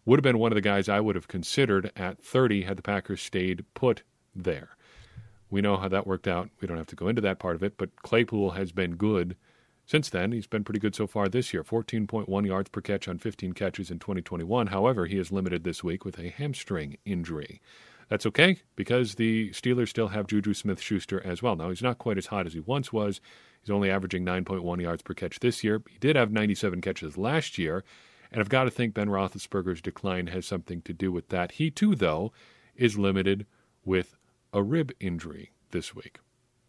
would 0.06 0.20
have 0.20 0.24
been 0.24 0.40
one 0.40 0.52
of 0.52 0.56
the 0.56 0.62
guys 0.62 0.88
I 0.88 1.00
would 1.00 1.16
have 1.16 1.28
considered 1.28 1.92
at 1.96 2.22
30 2.22 2.64
had 2.64 2.78
the 2.78 2.84
Packers 2.84 3.22
stayed 3.22 3.66
put 3.74 4.04
there. 4.36 4.76
We 5.50 5.62
know 5.62 5.78
how 5.78 5.88
that 5.88 6.08
worked 6.08 6.28
out. 6.28 6.50
We 6.62 6.68
don't 6.68 6.78
have 6.78 6.88
to 6.88 6.96
go 6.96 7.08
into 7.08 7.22
that 7.22 7.40
part 7.40 7.56
of 7.56 7.64
it, 7.64 7.78
but 7.78 8.02
Claypool 8.04 8.52
has 8.52 8.72
been 8.72 8.96
good 8.96 9.36
since 9.86 10.10
then. 10.10 10.32
He's 10.32 10.48
been 10.48 10.64
pretty 10.64 10.80
good 10.80 10.96
so 10.96 11.08
far 11.08 11.28
this 11.28 11.54
year 11.54 11.64
14.1 11.64 12.46
yards 12.46 12.70
per 12.70 12.82
catch 12.82 13.08
on 13.08 13.20
15 13.20 13.54
catches 13.54 13.90
in 13.90 14.00
2021. 14.00 14.68
However, 14.68 15.06
he 15.06 15.18
is 15.18 15.32
limited 15.32 15.64
this 15.64 15.84
week 15.84 16.06
with 16.06 16.20
a 16.20 16.30
hamstring 16.30 16.98
injury. 17.06 17.62
That's 18.10 18.26
okay 18.28 18.58
because 18.76 19.16
the 19.16 19.50
Steelers 19.50 19.90
still 19.90 20.10
have 20.10 20.28
Juju 20.28 20.54
Smith 20.54 20.82
Schuster 20.82 21.22
as 21.26 21.42
well. 21.42 21.56
Now, 21.56 21.70
he's 21.70 21.82
not 21.82 21.98
quite 21.98 22.18
as 22.18 22.28
hot 22.28 22.46
as 22.46 22.54
he 22.54 22.60
once 22.60 22.94
was. 22.94 23.20
He's 23.62 23.72
only 23.72 23.90
averaging 23.90 24.24
9.1 24.24 24.82
yards 24.82 25.02
per 25.02 25.14
catch 25.14 25.40
this 25.40 25.64
year. 25.64 25.82
He 25.90 25.98
did 25.98 26.16
have 26.16 26.32
97 26.32 26.82
catches 26.82 27.18
last 27.18 27.58
year, 27.58 27.84
and 28.32 28.40
I've 28.40 28.50
got 28.50 28.66
to 28.66 28.72
think 28.72 28.94
Ben 28.94 29.10
Roethlisberger's 29.10 29.82
decline 29.82 30.28
has 30.28 30.46
something 30.46 30.82
to 30.84 30.94
do 30.94 31.12
with 31.12 31.30
that. 31.30 31.54
He, 31.54 31.72
too, 31.72 31.96
though, 31.96 32.32
is 32.76 32.98
limited 32.98 33.48
with 33.84 34.18
a 34.54 34.62
rib 34.62 34.92
injury 35.00 35.52
this 35.72 35.96
week. 35.96 36.20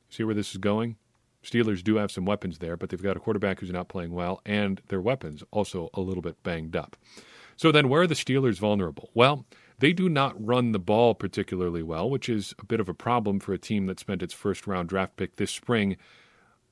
See 0.09 0.25
where 0.25 0.35
this 0.35 0.53
is 0.53 0.59
going? 0.59 0.97
Steelers 1.45 1.85
do 1.85 1.97
have 1.97 2.11
some 2.11 2.25
weapons 2.25 2.59
there, 2.59 2.77
but 2.77 2.89
they've 2.89 3.03
got 3.03 3.17
a 3.17 3.21
quarterback 3.21 3.61
who's 3.61 3.71
not 3.71 3.89
playing 3.89 4.13
well, 4.13 4.41
and 4.45 4.81
their 4.89 5.01
weapons 5.01 5.45
also 5.51 5.91
a 5.95 6.01
little 6.01 6.23
bit 6.23 6.43
banged 6.43 6.75
up. 6.75 6.97
So 7.57 7.71
then, 7.71 7.89
where 7.89 8.03
are 8.03 8.07
the 8.07 8.15
Steelers 8.15 8.59
vulnerable? 8.59 9.11
Well, 9.15 9.47
they 9.79 9.93
do 9.93 10.09
not 10.09 10.35
run 10.45 10.73
the 10.73 10.79
ball 10.79 11.15
particularly 11.15 11.83
well, 11.83 12.09
which 12.09 12.29
is 12.29 12.55
a 12.59 12.65
bit 12.65 12.81
of 12.81 12.89
a 12.89 12.95
problem 12.95 13.41
for 13.41 13.53
a 13.53 13.59
team 13.59 13.87
that 13.87 14.01
spent 14.01 14.23
its 14.23 14.35
first 14.35 14.67
round 14.67 14.89
draft 14.89 15.17
pick 15.17 15.37
this 15.37 15.51
spring 15.51 15.97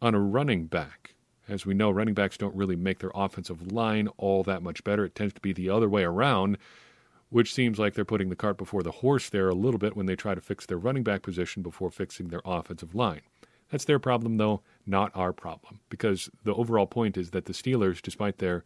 on 0.00 0.14
a 0.14 0.20
running 0.20 0.66
back. 0.66 1.14
As 1.46 1.66
we 1.66 1.74
know, 1.74 1.90
running 1.90 2.14
backs 2.14 2.38
don't 2.38 2.54
really 2.54 2.76
make 2.76 3.00
their 3.00 3.12
offensive 3.14 3.70
line 3.70 4.08
all 4.16 4.42
that 4.44 4.62
much 4.62 4.82
better. 4.82 5.04
It 5.04 5.14
tends 5.14 5.34
to 5.34 5.40
be 5.40 5.52
the 5.52 5.68
other 5.68 5.88
way 5.90 6.02
around, 6.02 6.56
which 7.28 7.52
seems 7.52 7.78
like 7.78 7.94
they're 7.94 8.04
putting 8.04 8.30
the 8.30 8.36
cart 8.36 8.56
before 8.56 8.82
the 8.82 8.90
horse 8.90 9.28
there 9.28 9.48
a 9.48 9.54
little 9.54 9.78
bit 9.78 9.96
when 9.96 10.06
they 10.06 10.16
try 10.16 10.34
to 10.34 10.40
fix 10.40 10.64
their 10.64 10.78
running 10.78 11.02
back 11.02 11.22
position 11.22 11.62
before 11.62 11.90
fixing 11.90 12.28
their 12.28 12.42
offensive 12.46 12.94
line. 12.94 13.20
That's 13.70 13.84
their 13.84 13.98
problem, 13.98 14.36
though, 14.36 14.62
not 14.86 15.10
our 15.14 15.32
problem, 15.32 15.80
because 15.90 16.30
the 16.44 16.54
overall 16.54 16.86
point 16.86 17.16
is 17.16 17.30
that 17.30 17.46
the 17.46 17.52
Steelers, 17.52 18.00
despite 18.00 18.38
their 18.38 18.64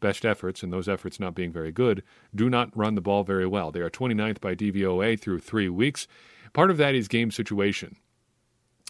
best 0.00 0.24
efforts, 0.24 0.62
and 0.62 0.72
those 0.72 0.88
efforts 0.88 1.18
not 1.20 1.34
being 1.34 1.52
very 1.52 1.72
good, 1.72 2.02
do 2.34 2.50
not 2.50 2.76
run 2.76 2.94
the 2.94 3.00
ball 3.00 3.24
very 3.24 3.46
well. 3.46 3.70
They 3.70 3.80
are 3.80 3.90
29th 3.90 4.40
by 4.40 4.54
DVOA 4.54 5.18
through 5.18 5.40
three 5.40 5.68
weeks. 5.68 6.06
Part 6.52 6.70
of 6.70 6.76
that 6.76 6.94
is 6.94 7.08
game 7.08 7.30
situation. 7.30 7.96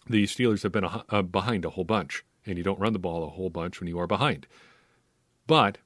the 0.09 0.25
Steelers 0.25 0.63
have 0.63 0.73
been 0.73 0.85
a, 0.85 1.05
uh, 1.09 1.23
behind 1.23 1.65
a 1.65 1.71
whole 1.71 1.85
bunch, 1.85 2.25
and 2.45 2.57
you 2.57 2.65
don't 2.65 2.79
run 2.79 2.93
the 2.93 2.99
ball 2.99 3.25
a 3.25 3.31
whole 3.31 3.51
bunch 3.51 3.81
when 3.81 3.89
you 3.89 3.99
are 3.99 4.07
behind. 4.07 4.47
But 5.47 5.79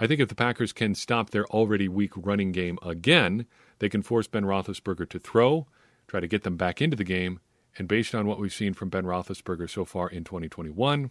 I 0.00 0.06
think 0.06 0.20
if 0.20 0.28
the 0.28 0.34
Packers 0.34 0.72
can 0.72 0.94
stop 0.94 1.30
their 1.30 1.46
already 1.46 1.88
weak 1.88 2.12
running 2.16 2.52
game 2.52 2.78
again, 2.82 3.46
they 3.78 3.88
can 3.88 4.02
force 4.02 4.26
Ben 4.26 4.44
Roethlisberger 4.44 5.08
to 5.10 5.18
throw, 5.18 5.66
try 6.08 6.20
to 6.20 6.26
get 6.26 6.42
them 6.42 6.56
back 6.56 6.82
into 6.82 6.96
the 6.96 7.04
game, 7.04 7.40
and 7.76 7.86
based 7.86 8.14
on 8.14 8.26
what 8.26 8.40
we've 8.40 8.52
seen 8.52 8.74
from 8.74 8.88
Ben 8.88 9.04
Roethlisberger 9.04 9.70
so 9.70 9.84
far 9.84 10.08
in 10.08 10.24
2021, 10.24 11.10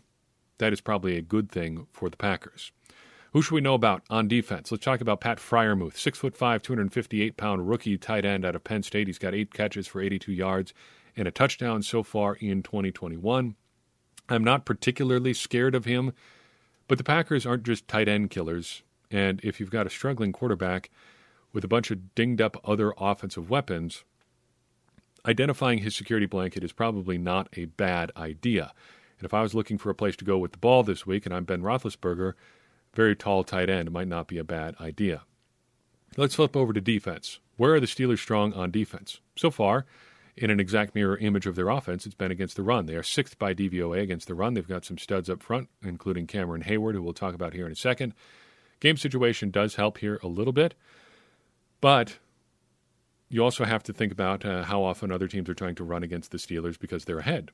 that 0.57 0.73
is 0.73 0.81
probably 0.81 1.17
a 1.17 1.21
good 1.21 1.49
thing 1.49 1.87
for 1.91 2.09
the 2.09 2.17
Packers. 2.17 2.71
Who 3.33 3.41
should 3.41 3.53
we 3.53 3.61
know 3.61 3.73
about 3.73 4.03
on 4.09 4.27
defense? 4.27 4.71
Let's 4.71 4.83
talk 4.83 5.01
about 5.01 5.21
Pat 5.21 5.37
Freiermuth, 5.37 5.97
six 5.97 6.17
foot 6.17 6.35
five, 6.35 6.61
258 6.61 7.37
pound 7.37 7.69
rookie 7.69 7.97
tight 7.97 8.25
end 8.25 8.45
out 8.45 8.55
of 8.55 8.63
Penn 8.63 8.83
State. 8.83 9.07
He's 9.07 9.19
got 9.19 9.33
eight 9.33 9.53
catches 9.53 9.87
for 9.87 10.01
82 10.01 10.31
yards 10.31 10.73
and 11.15 11.27
a 11.27 11.31
touchdown 11.31 11.81
so 11.81 12.03
far 12.03 12.35
in 12.35 12.63
2021. 12.63 13.55
I'm 14.29 14.43
not 14.43 14.65
particularly 14.65 15.33
scared 15.33 15.75
of 15.75 15.85
him, 15.85 16.13
but 16.87 16.97
the 16.97 17.03
Packers 17.03 17.45
aren't 17.45 17.63
just 17.63 17.87
tight 17.87 18.07
end 18.07 18.29
killers. 18.29 18.83
And 19.09 19.39
if 19.43 19.59
you've 19.59 19.71
got 19.71 19.87
a 19.87 19.91
struggling 19.91 20.31
quarterback 20.31 20.89
with 21.53 21.63
a 21.63 21.69
bunch 21.69 21.91
of 21.91 22.13
dinged 22.13 22.41
up 22.41 22.57
other 22.63 22.93
offensive 22.97 23.49
weapons, 23.49 24.03
identifying 25.25 25.79
his 25.79 25.95
security 25.95 26.25
blanket 26.25 26.63
is 26.63 26.71
probably 26.71 27.17
not 27.17 27.49
a 27.57 27.65
bad 27.65 28.11
idea. 28.15 28.73
And 29.19 29.25
if 29.25 29.33
I 29.33 29.41
was 29.41 29.55
looking 29.55 29.77
for 29.77 29.89
a 29.89 29.95
place 29.95 30.15
to 30.17 30.25
go 30.25 30.37
with 30.37 30.51
the 30.51 30.57
ball 30.57 30.83
this 30.83 31.05
week 31.05 31.25
and 31.25 31.33
I'm 31.33 31.45
Ben 31.45 31.61
Roethlisberger, 31.61 32.33
very 32.93 33.15
tall 33.15 33.43
tight 33.43 33.69
end 33.69 33.91
might 33.91 34.07
not 34.07 34.27
be 34.27 34.37
a 34.37 34.43
bad 34.43 34.75
idea. 34.79 35.23
Let's 36.15 36.35
flip 36.35 36.55
over 36.55 36.73
to 36.73 36.81
defense. 36.81 37.39
Where 37.57 37.73
are 37.73 37.79
the 37.79 37.87
Steelers 37.87 38.19
strong 38.19 38.53
on 38.53 38.71
defense? 38.71 39.19
So 39.35 39.51
far, 39.51 39.85
in 40.35 40.49
an 40.49 40.59
exact 40.59 40.93
mirror 40.95 41.17
image 41.17 41.47
of 41.47 41.55
their 41.55 41.69
offense, 41.69 42.05
it's 42.05 42.15
been 42.15 42.31
against 42.31 42.55
the 42.55 42.63
run. 42.63 42.85
They 42.85 42.95
are 42.95 43.03
sixth 43.03 43.37
by 43.39 43.53
DVOA 43.53 44.01
against 44.01 44.27
the 44.27 44.35
run. 44.35 44.53
They've 44.53 44.67
got 44.67 44.85
some 44.85 44.97
studs 44.97 45.29
up 45.29 45.41
front, 45.41 45.69
including 45.83 46.27
Cameron 46.27 46.63
Heyward, 46.63 46.93
who 46.93 47.01
we'll 47.01 47.13
talk 47.13 47.33
about 47.33 47.53
here 47.53 47.65
in 47.65 47.71
a 47.71 47.75
second. 47.75 48.13
Game 48.79 48.97
situation 48.97 49.49
does 49.49 49.75
help 49.75 49.97
here 49.97 50.19
a 50.21 50.27
little 50.27 50.53
bit, 50.53 50.75
but 51.81 52.19
you 53.29 53.43
also 53.43 53.65
have 53.65 53.83
to 53.83 53.93
think 53.93 54.11
about 54.11 54.45
uh, 54.45 54.63
how 54.63 54.83
often 54.83 55.11
other 55.11 55.27
teams 55.27 55.49
are 55.49 55.55
trying 55.55 55.75
to 55.75 55.83
run 55.83 56.03
against 56.03 56.31
the 56.31 56.37
Steelers 56.37 56.79
because 56.79 57.05
they're 57.05 57.19
ahead. 57.19 57.51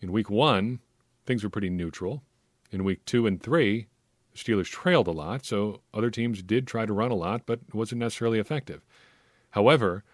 In 0.00 0.12
week 0.12 0.28
one, 0.28 0.80
things 1.24 1.42
were 1.42 1.50
pretty 1.50 1.70
neutral. 1.70 2.22
In 2.70 2.84
week 2.84 3.04
two 3.06 3.26
and 3.26 3.42
three, 3.42 3.86
Steelers 4.34 4.70
trailed 4.70 5.08
a 5.08 5.12
lot, 5.12 5.44
so 5.44 5.80
other 5.92 6.10
teams 6.10 6.42
did 6.42 6.66
try 6.66 6.86
to 6.86 6.92
run 6.92 7.10
a 7.10 7.16
lot, 7.16 7.42
but 7.46 7.60
it 7.68 7.74
wasn't 7.74 8.00
necessarily 8.00 8.38
effective. 8.38 8.82
However, 9.50 10.04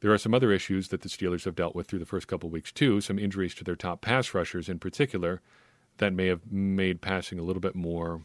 there 0.00 0.12
are 0.12 0.18
some 0.18 0.34
other 0.34 0.50
issues 0.50 0.88
that 0.88 1.02
the 1.02 1.08
Steelers 1.08 1.44
have 1.44 1.54
dealt 1.54 1.74
with 1.74 1.86
through 1.86 1.98
the 1.98 2.06
first 2.06 2.26
couple 2.26 2.50
weeks, 2.50 2.72
too. 2.72 3.00
Some 3.00 3.18
injuries 3.18 3.54
to 3.56 3.64
their 3.64 3.76
top 3.76 4.00
pass 4.00 4.34
rushers 4.34 4.68
in 4.68 4.78
particular 4.78 5.40
that 5.98 6.12
may 6.12 6.26
have 6.26 6.50
made 6.50 7.00
passing 7.00 7.38
a 7.38 7.42
little 7.42 7.60
bit 7.60 7.74
more 7.74 8.22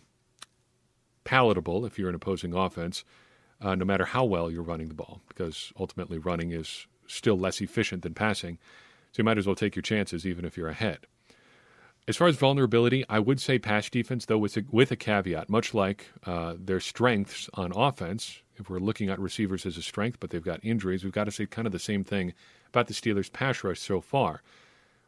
palatable 1.25 1.85
if 1.85 1.99
you're 1.99 2.09
an 2.09 2.15
opposing 2.15 2.53
offense, 2.53 3.03
uh, 3.61 3.75
no 3.75 3.85
matter 3.85 4.05
how 4.05 4.23
well 4.23 4.49
you're 4.49 4.63
running 4.63 4.87
the 4.87 4.93
ball, 4.93 5.21
because 5.27 5.73
ultimately 5.77 6.17
running 6.17 6.51
is 6.51 6.87
still 7.07 7.37
less 7.37 7.61
efficient 7.61 8.01
than 8.01 8.13
passing. 8.13 8.57
So 9.11 9.21
you 9.21 9.25
might 9.25 9.37
as 9.37 9.45
well 9.45 9.55
take 9.55 9.75
your 9.75 9.83
chances 9.83 10.25
even 10.25 10.45
if 10.45 10.57
you're 10.57 10.69
ahead. 10.69 11.07
As 12.07 12.17
far 12.17 12.27
as 12.27 12.35
vulnerability, 12.35 13.03
I 13.09 13.17
would 13.17 13.41
say 13.41 13.57
pass 13.57 13.89
defense, 13.89 14.25
though, 14.25 14.37
with 14.37 14.57
a, 14.57 14.63
with 14.69 14.91
a 14.91 14.95
caveat, 14.95 15.49
much 15.49 15.73
like 15.73 16.05
uh, 16.25 16.53
their 16.57 16.79
strengths 16.79 17.49
on 17.55 17.71
offense. 17.75 18.43
If 18.57 18.69
we're 18.69 18.79
looking 18.79 19.09
at 19.09 19.19
receivers 19.19 19.65
as 19.65 19.75
a 19.75 19.81
strength, 19.81 20.19
but 20.19 20.29
they've 20.29 20.43
got 20.43 20.63
injuries, 20.63 21.03
we've 21.03 21.11
got 21.11 21.23
to 21.23 21.31
say 21.31 21.47
kind 21.47 21.65
of 21.65 21.71
the 21.71 21.79
same 21.79 22.03
thing 22.03 22.33
about 22.69 22.87
the 22.87 22.93
Steelers' 22.93 23.33
pass 23.33 23.63
rush 23.63 23.79
so 23.79 24.01
far, 24.01 24.43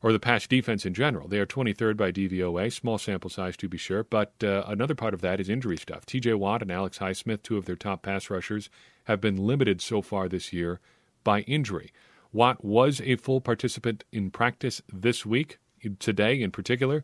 or 0.01 0.11
the 0.11 0.19
pass 0.19 0.47
defense 0.47 0.87
in 0.87 0.95
general. 0.95 1.27
They 1.27 1.39
are 1.39 1.45
23rd 1.45 1.97
by 1.97 2.11
DVOA, 2.11 2.73
small 2.73 2.97
sample 2.97 3.29
size 3.29 3.55
to 3.57 3.69
be 3.69 3.77
sure, 3.77 4.03
but 4.03 4.33
uh, 4.43 4.63
another 4.67 4.95
part 4.95 5.13
of 5.13 5.21
that 5.21 5.39
is 5.39 5.49
injury 5.49 5.77
stuff. 5.77 6.05
TJ 6.05 6.35
Watt 6.35 6.63
and 6.63 6.71
Alex 6.71 6.97
Highsmith, 6.97 7.43
two 7.43 7.57
of 7.57 7.65
their 7.65 7.75
top 7.75 8.01
pass 8.01 8.29
rushers, 8.31 8.71
have 9.03 9.21
been 9.21 9.37
limited 9.37 9.81
so 9.81 10.01
far 10.01 10.27
this 10.27 10.51
year 10.51 10.79
by 11.23 11.41
injury. 11.41 11.91
Watt 12.33 12.65
was 12.65 13.01
a 13.01 13.17
full 13.17 13.39
participant 13.39 14.03
in 14.11 14.31
practice 14.31 14.81
this 14.91 15.25
week, 15.25 15.59
today 15.99 16.41
in 16.41 16.51
particular. 16.51 17.03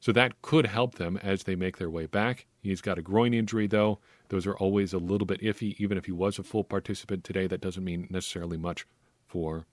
So 0.00 0.12
that 0.12 0.42
could 0.42 0.66
help 0.66 0.96
them 0.96 1.16
as 1.22 1.44
they 1.44 1.54
make 1.56 1.78
their 1.78 1.88
way 1.88 2.06
back. 2.06 2.46
He's 2.60 2.82
got 2.82 2.98
a 2.98 3.02
groin 3.02 3.32
injury, 3.32 3.66
though. 3.66 4.00
Those 4.28 4.46
are 4.46 4.56
always 4.56 4.92
a 4.92 4.98
little 4.98 5.26
bit 5.26 5.40
iffy. 5.40 5.74
Even 5.78 5.96
if 5.96 6.04
he 6.04 6.12
was 6.12 6.38
a 6.38 6.42
full 6.42 6.64
participant 6.64 7.24
today, 7.24 7.46
that 7.46 7.62
doesn't 7.62 7.84
mean 7.84 8.06
necessarily 8.10 8.58
much 8.58 8.86
for 9.26 9.64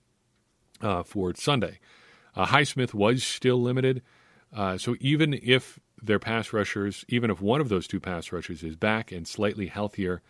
uh, 0.80 1.02
for 1.02 1.34
Sunday. 1.34 1.78
Uh, 2.34 2.46
Highsmith 2.46 2.94
was 2.94 3.22
still 3.22 3.60
limited. 3.60 4.02
Uh, 4.54 4.78
so 4.78 4.96
even 5.00 5.38
if 5.42 5.78
their 6.02 6.18
pass 6.18 6.52
rushers, 6.52 7.04
even 7.08 7.30
if 7.30 7.40
one 7.40 7.60
of 7.60 7.68
those 7.68 7.86
two 7.86 8.00
pass 8.00 8.32
rushers 8.32 8.62
is 8.62 8.76
back 8.76 9.12
and 9.12 9.28
slightly 9.28 9.66
healthier, 9.66 10.22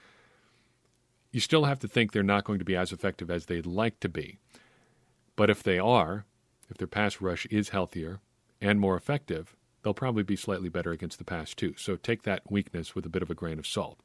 you 1.31 1.41
still 1.41 1.65
have 1.65 1.79
to 1.79 1.89
think 1.89 2.13
they're 2.13 2.23
not 2.23 2.45
going 2.45 2.59
to 2.59 2.65
be 2.65 2.77
as 2.77 2.93
effective 2.93 3.31
as 3.31 3.47
they'd 3.47 3.67
like 3.67 3.99
to 4.01 4.09
be. 4.09 4.39
But 5.35 5.49
if 5.49 5.63
they 5.63 5.79
are, 5.79 6.27
if 6.73 6.79
their 6.79 6.87
pass 6.89 7.21
rush 7.21 7.47
is 7.47 7.69
healthier 7.69 8.21
and 8.61 8.81
more 8.81 8.97
effective, 8.97 9.55
they'll 9.83 9.95
probably 9.95 10.23
be 10.23 10.37
slightly 10.37 10.69
better 10.69 10.91
against 10.91 11.19
the 11.19 11.25
pass 11.25 11.55
too. 11.55 11.75
So 11.77 11.97
take 11.97 12.23
that 12.23 12.51
weakness 12.51 12.95
with 12.95 13.07
a 13.07 13.11
bit 13.11 13.23
of 13.23 13.31
a 13.31 13.35
grain 13.35 13.59
of 13.59 13.67
salt. 13.67 13.99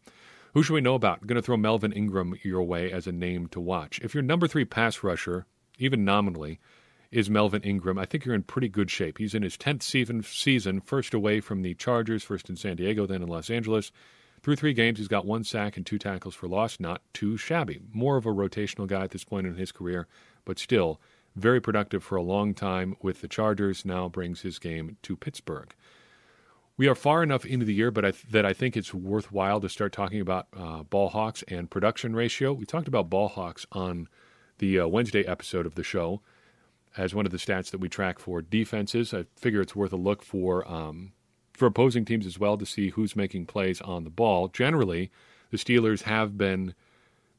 Who 0.54 0.64
should 0.64 0.74
we 0.74 0.82
know 0.82 0.96
about? 0.96 1.20
I'm 1.22 1.28
going 1.28 1.36
to 1.36 1.42
throw 1.42 1.58
Melvin 1.58 1.94
Ingram 1.94 2.36
your 2.44 2.64
way 2.64 2.92
as 2.92 3.08
a 3.08 3.12
name 3.12 3.48
to 3.48 3.60
watch. 3.60 4.00
If 4.04 4.14
your 4.14 4.24
number 4.24 4.48
three 4.48 4.66
pass 4.66 5.04
rusher, 5.04 5.46
even 5.78 6.04
nominally, 6.04 6.60
is 7.12 7.30
Melvin 7.30 7.62
Ingram, 7.62 7.98
I 7.98 8.06
think 8.06 8.26
you're 8.26 8.36
in 8.36 8.44
pretty 8.44 8.68
good 8.68 8.92
shape. 8.92 9.18
He's 9.18 9.34
in 9.34 9.44
his 9.44 9.56
10th 9.58 9.84
season, 9.84 10.24
season, 10.24 10.82
first 10.82 11.14
away 11.14 11.40
from 11.40 11.62
the 11.62 11.74
Chargers, 11.74 12.24
first 12.24 12.50
in 12.50 12.56
San 12.56 12.76
Diego, 12.76 13.06
then 13.06 13.22
in 13.22 13.30
Los 13.30 13.50
Angeles. 13.50 13.92
Through 14.42 14.58
three 14.58 14.74
games, 14.74 15.00
he's 15.00 15.08
got 15.08 15.26
one 15.26 15.44
sack 15.44 15.78
and 15.78 15.86
two 15.86 15.98
tackles 15.98 16.36
for 16.36 16.48
loss. 16.48 16.80
Not 16.80 17.02
too 17.14 17.38
shabby. 17.38 17.80
More 17.94 18.18
of 18.18 18.26
a 18.26 18.30
rotational 18.30 18.88
guy 18.88 19.04
at 19.04 19.12
this 19.12 19.24
point 19.24 19.48
in 19.48 19.56
his 19.56 19.72
career, 19.72 20.08
but 20.46 20.60
still 20.60 21.00
very 21.38 21.62
productive 21.62 22.04
for 22.04 22.16
a 22.16 22.22
long 22.22 22.54
time 22.54 22.96
with 23.02 23.22
the 23.22 23.28
Chargers, 23.28 23.86
now 23.86 24.10
brings 24.10 24.42
his 24.42 24.60
game 24.60 24.98
to 25.04 25.16
Pittsburgh. 25.16 25.74
We 26.78 26.88
are 26.88 26.96
far 26.96 27.24
enough 27.24 27.46
into 27.46 27.66
the 27.66 27.74
year, 27.74 27.90
but 27.90 28.06
I 28.06 28.12
th- 28.12 28.26
that 28.32 28.46
I 28.46 28.54
think 28.54 28.78
it's 28.78 28.94
worthwhile 28.94 29.60
to 29.62 29.70
start 29.70 29.94
talking 29.94 30.22
about 30.22 30.48
uh, 30.56 30.84
ball 30.84 31.10
hawks 31.10 31.44
and 31.48 31.70
production 31.70 32.16
ratio. 32.16 32.54
We 32.54 32.66
talked 32.66 32.88
about 32.88 33.10
ball 33.10 33.30
hawks 33.30 33.66
on 33.72 34.08
the 34.60 34.80
uh, 34.80 34.88
Wednesday 34.88 35.26
episode 35.26 35.66
of 35.66 35.76
the 35.76 35.84
show 35.84 36.22
as 36.96 37.14
one 37.16 37.26
of 37.26 37.32
the 37.32 37.38
stats 37.38 37.72
that 37.72 37.80
we 37.80 37.90
track 37.90 38.20
for 38.20 38.42
defenses. 38.42 39.14
I 39.14 39.26
figure 39.36 39.62
it's 39.62 39.76
worth 39.76 39.94
a 39.94 39.98
look 39.98 40.24
for 40.24 40.70
um, 40.72 41.14
for 41.54 41.66
opposing 41.66 42.06
teams 42.06 42.28
as 42.28 42.38
well 42.38 42.58
to 42.58 42.66
see 42.66 42.90
who's 42.90 43.16
making 43.16 43.48
plays 43.48 43.82
on 43.82 44.04
the 44.04 44.12
ball. 44.12 44.48
Generally, 44.48 45.12
the 45.50 45.58
Steelers 45.58 46.04
have 46.04 46.38
been 46.38 46.76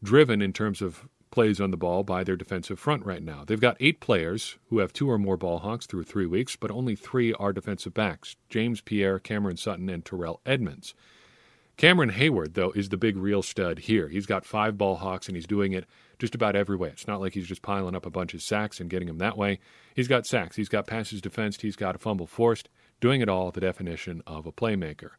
driven 0.02 0.42
in 0.42 0.52
terms 0.52 0.82
of 0.82 1.08
plays 1.30 1.60
on 1.60 1.70
the 1.70 1.76
ball 1.76 2.02
by 2.02 2.24
their 2.24 2.36
defensive 2.36 2.78
front 2.78 3.04
right 3.04 3.22
now. 3.22 3.44
They've 3.46 3.60
got 3.60 3.76
eight 3.80 4.00
players 4.00 4.56
who 4.68 4.78
have 4.78 4.92
two 4.92 5.10
or 5.10 5.18
more 5.18 5.36
ball 5.36 5.58
hawks 5.58 5.86
through 5.86 6.04
three 6.04 6.26
weeks, 6.26 6.56
but 6.56 6.70
only 6.70 6.96
three 6.96 7.32
are 7.34 7.52
defensive 7.52 7.94
backs 7.94 8.36
James 8.48 8.80
Pierre, 8.80 9.18
Cameron 9.18 9.56
Sutton, 9.56 9.88
and 9.88 10.04
Terrell 10.04 10.40
Edmunds. 10.46 10.94
Cameron 11.76 12.10
Heyward, 12.10 12.54
though, 12.54 12.72
is 12.72 12.88
the 12.88 12.96
big 12.96 13.16
real 13.16 13.40
stud 13.40 13.78
here. 13.78 14.08
He's 14.08 14.26
got 14.26 14.44
five 14.44 14.76
ball 14.76 14.96
hawks 14.96 15.28
and 15.28 15.36
he's 15.36 15.46
doing 15.46 15.72
it 15.72 15.86
just 16.18 16.34
about 16.34 16.56
every 16.56 16.76
way. 16.76 16.88
It's 16.88 17.06
not 17.06 17.20
like 17.20 17.34
he's 17.34 17.46
just 17.46 17.62
piling 17.62 17.94
up 17.94 18.04
a 18.04 18.10
bunch 18.10 18.34
of 18.34 18.42
sacks 18.42 18.80
and 18.80 18.90
getting 18.90 19.06
them 19.06 19.18
that 19.18 19.38
way. 19.38 19.60
He's 19.94 20.08
got 20.08 20.26
sacks, 20.26 20.56
he's 20.56 20.68
got 20.68 20.88
passes 20.88 21.20
defensed, 21.20 21.62
he's 21.62 21.76
got 21.76 21.94
a 21.94 21.98
fumble 21.98 22.26
forced, 22.26 22.68
doing 23.00 23.20
it 23.20 23.28
all 23.28 23.52
the 23.52 23.60
definition 23.60 24.22
of 24.26 24.44
a 24.44 24.52
playmaker. 24.52 25.10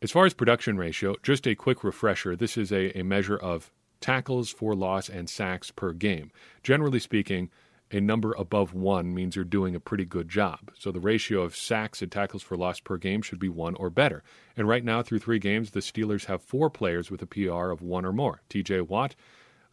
As 0.00 0.10
far 0.10 0.24
as 0.24 0.32
production 0.32 0.78
ratio, 0.78 1.16
just 1.22 1.46
a 1.46 1.54
quick 1.54 1.84
refresher 1.84 2.34
this 2.34 2.56
is 2.56 2.72
a, 2.72 2.98
a 2.98 3.04
measure 3.04 3.36
of 3.36 3.70
tackles 4.02 4.50
for 4.50 4.74
loss, 4.74 5.08
and 5.08 5.30
sacks 5.30 5.70
per 5.70 5.92
game. 5.92 6.30
Generally 6.62 7.00
speaking, 7.00 7.50
a 7.92 8.00
number 8.00 8.32
above 8.38 8.72
one 8.72 9.14
means 9.14 9.36
you're 9.36 9.44
doing 9.44 9.74
a 9.74 9.80
pretty 9.80 10.06
good 10.06 10.28
job. 10.28 10.70
So 10.78 10.90
the 10.90 11.00
ratio 11.00 11.42
of 11.42 11.54
sacks 11.54 12.00
and 12.00 12.10
tackles 12.10 12.42
for 12.42 12.56
loss 12.56 12.80
per 12.80 12.96
game 12.96 13.20
should 13.20 13.38
be 13.38 13.50
one 13.50 13.74
or 13.74 13.90
better. 13.90 14.22
And 14.56 14.66
right 14.66 14.82
now, 14.82 15.02
through 15.02 15.18
three 15.18 15.38
games, 15.38 15.70
the 15.70 15.80
Steelers 15.80 16.24
have 16.24 16.42
four 16.42 16.70
players 16.70 17.10
with 17.10 17.20
a 17.20 17.26
PR 17.26 17.70
of 17.70 17.82
one 17.82 18.06
or 18.06 18.12
more 18.12 18.40
TJ 18.48 18.88
Watt, 18.88 19.14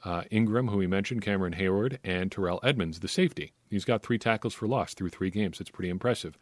uh, 0.03 0.23
Ingram, 0.31 0.67
who 0.67 0.77
we 0.77 0.87
mentioned, 0.87 1.21
Cameron 1.21 1.55
Heyward, 1.55 1.97
and 2.03 2.31
Terrell 2.31 2.59
Edmunds, 2.61 2.99
the 2.99 3.07
safety. 3.07 3.53
He's 3.69 3.85
got 3.85 4.03
three 4.03 4.17
tackles 4.17 4.53
for 4.53 4.67
loss 4.67 4.93
through 4.93 5.09
three 5.09 5.29
games. 5.29 5.61
It's 5.61 5.71
pretty 5.71 5.89
impressive. 5.89 6.37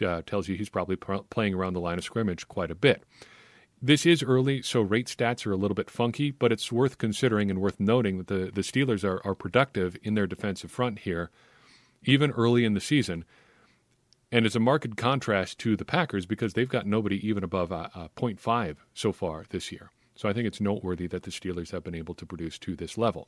Uh, 0.00 0.22
tells 0.24 0.48
you 0.48 0.56
he's 0.56 0.70
probably 0.70 0.96
pr- 0.96 1.16
playing 1.28 1.52
around 1.52 1.74
the 1.74 1.80
line 1.80 1.98
of 1.98 2.04
scrimmage 2.04 2.48
quite 2.48 2.70
a 2.70 2.74
bit. 2.74 3.02
This 3.84 4.06
is 4.06 4.22
early, 4.22 4.62
so 4.62 4.80
rate 4.80 5.08
stats 5.08 5.44
are 5.44 5.50
a 5.50 5.56
little 5.56 5.74
bit 5.74 5.90
funky, 5.90 6.30
but 6.30 6.52
it's 6.52 6.70
worth 6.70 6.98
considering 6.98 7.50
and 7.50 7.60
worth 7.60 7.80
noting 7.80 8.18
that 8.18 8.28
the, 8.28 8.52
the 8.54 8.60
Steelers 8.60 9.02
are, 9.02 9.20
are 9.26 9.34
productive 9.34 9.96
in 10.04 10.14
their 10.14 10.28
defensive 10.28 10.70
front 10.70 11.00
here, 11.00 11.30
even 12.04 12.30
early 12.30 12.64
in 12.64 12.74
the 12.74 12.80
season. 12.80 13.24
And 14.30 14.46
it's 14.46 14.54
a 14.54 14.60
marked 14.60 14.96
contrast 14.96 15.58
to 15.58 15.76
the 15.76 15.84
Packers 15.84 16.26
because 16.26 16.54
they've 16.54 16.68
got 16.68 16.86
nobody 16.86 17.26
even 17.26 17.42
above 17.42 17.72
a, 17.72 17.90
a 17.96 18.10
0.5 18.16 18.76
so 18.94 19.10
far 19.10 19.46
this 19.50 19.72
year. 19.72 19.90
So 20.14 20.28
I 20.28 20.32
think 20.32 20.46
it's 20.46 20.60
noteworthy 20.60 21.08
that 21.08 21.24
the 21.24 21.32
Steelers 21.32 21.72
have 21.72 21.82
been 21.82 21.96
able 21.96 22.14
to 22.14 22.24
produce 22.24 22.60
to 22.60 22.76
this 22.76 22.96
level. 22.96 23.26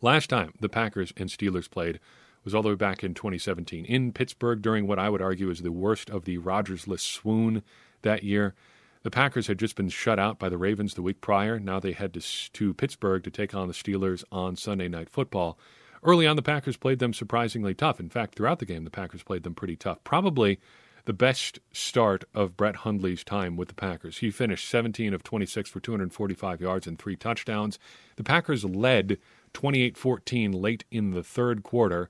Last 0.00 0.30
time 0.30 0.54
the 0.60 0.68
Packers 0.68 1.12
and 1.16 1.28
Steelers 1.28 1.68
played 1.68 1.98
was 2.44 2.54
all 2.54 2.62
the 2.62 2.68
way 2.68 2.74
back 2.76 3.02
in 3.02 3.12
2017 3.12 3.86
in 3.86 4.12
Pittsburgh 4.12 4.62
during 4.62 4.86
what 4.86 5.00
I 5.00 5.08
would 5.08 5.22
argue 5.22 5.50
is 5.50 5.62
the 5.62 5.72
worst 5.72 6.10
of 6.10 6.26
the 6.26 6.38
Rodgersless 6.38 7.00
swoon 7.00 7.64
that 8.02 8.22
year. 8.22 8.54
The 9.02 9.10
Packers 9.10 9.48
had 9.48 9.58
just 9.58 9.74
been 9.74 9.88
shut 9.88 10.18
out 10.18 10.38
by 10.38 10.48
the 10.48 10.58
Ravens 10.58 10.94
the 10.94 11.02
week 11.02 11.20
prior. 11.20 11.58
Now 11.58 11.80
they 11.80 11.92
head 11.92 12.14
to, 12.14 12.20
to 12.52 12.74
Pittsburgh 12.74 13.24
to 13.24 13.30
take 13.30 13.54
on 13.54 13.66
the 13.66 13.74
Steelers 13.74 14.22
on 14.30 14.54
Sunday 14.54 14.88
Night 14.88 15.10
Football. 15.10 15.58
Early 16.04 16.26
on, 16.26 16.36
the 16.36 16.42
Packers 16.42 16.76
played 16.76 17.00
them 17.00 17.12
surprisingly 17.12 17.74
tough. 17.74 17.98
In 17.98 18.08
fact, 18.08 18.34
throughout 18.36 18.60
the 18.60 18.66
game, 18.66 18.84
the 18.84 18.90
Packers 18.90 19.22
played 19.22 19.42
them 19.42 19.54
pretty 19.54 19.76
tough. 19.76 20.02
Probably 20.04 20.60
the 21.04 21.12
best 21.12 21.58
start 21.72 22.24
of 22.32 22.56
Brett 22.56 22.76
Hundley's 22.76 23.24
time 23.24 23.56
with 23.56 23.68
the 23.68 23.74
Packers. 23.74 24.18
He 24.18 24.30
finished 24.30 24.68
17 24.68 25.12
of 25.14 25.24
26 25.24 25.70
for 25.70 25.80
245 25.80 26.60
yards 26.60 26.86
and 26.86 26.98
three 26.98 27.16
touchdowns. 27.16 27.78
The 28.16 28.24
Packers 28.24 28.64
led 28.64 29.18
28 29.52 29.96
14 29.96 30.52
late 30.52 30.84
in 30.90 31.10
the 31.10 31.24
third 31.24 31.64
quarter 31.64 32.08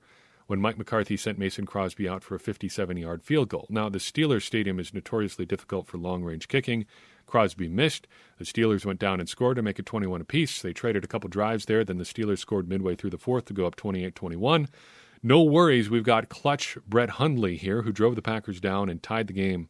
when 0.53 0.61
Mike 0.61 0.77
McCarthy 0.77 1.17
sent 1.17 1.39
Mason 1.39 1.65
Crosby 1.65 2.07
out 2.07 2.23
for 2.23 2.35
a 2.35 2.39
57 2.39 2.95
yard 2.95 3.23
field 3.23 3.49
goal. 3.49 3.65
Now, 3.71 3.89
the 3.89 3.97
Steelers 3.97 4.43
Stadium 4.43 4.79
is 4.79 4.93
notoriously 4.93 5.47
difficult 5.47 5.87
for 5.87 5.97
long 5.97 6.23
range 6.23 6.47
kicking. 6.47 6.85
Crosby 7.25 7.67
missed. 7.67 8.07
The 8.37 8.45
Steelers 8.45 8.85
went 8.85 8.99
down 8.99 9.19
and 9.19 9.27
scored 9.27 9.55
to 9.55 9.63
make 9.63 9.79
it 9.79 9.87
21 9.87 10.21
apiece. 10.21 10.61
They 10.61 10.71
traded 10.71 11.03
a 11.03 11.07
couple 11.07 11.27
drives 11.27 11.65
there. 11.65 11.83
Then 11.83 11.97
the 11.97 12.03
Steelers 12.03 12.37
scored 12.37 12.69
midway 12.69 12.93
through 12.93 13.09
the 13.09 13.17
fourth 13.17 13.45
to 13.45 13.53
go 13.53 13.65
up 13.65 13.75
28 13.75 14.13
21. 14.13 14.67
No 15.23 15.41
worries. 15.41 15.89
We've 15.89 16.03
got 16.03 16.29
clutch 16.29 16.77
Brett 16.87 17.09
Hundley 17.09 17.57
here, 17.57 17.81
who 17.81 17.91
drove 17.91 18.15
the 18.15 18.21
Packers 18.21 18.61
down 18.61 18.89
and 18.89 19.01
tied 19.01 19.25
the 19.25 19.33
game 19.33 19.69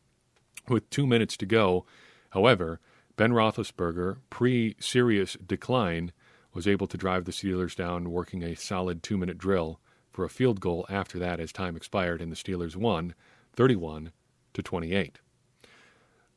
with 0.67 0.89
two 0.89 1.07
minutes 1.07 1.37
to 1.37 1.45
go. 1.45 1.85
However, 2.31 2.81
Ben 3.15 3.31
Roethlisberger, 3.31 4.17
pre 4.29 4.75
serious 4.81 5.37
decline, 5.45 6.11
was 6.53 6.67
able 6.67 6.87
to 6.87 6.97
drive 6.97 7.23
the 7.23 7.31
Steelers 7.31 7.73
down, 7.73 8.11
working 8.11 8.43
a 8.43 8.53
solid 8.53 9.01
two 9.01 9.17
minute 9.17 9.37
drill 9.37 9.79
for 10.13 10.23
a 10.23 10.29
field 10.29 10.61
goal 10.61 10.85
after 10.89 11.19
that 11.19 11.39
as 11.39 11.51
time 11.51 11.75
expired, 11.75 12.21
and 12.21 12.31
the 12.31 12.35
Steelers 12.35 12.75
won 12.75 13.15
31 13.53 14.11
to 14.53 14.63
28. 14.63 15.19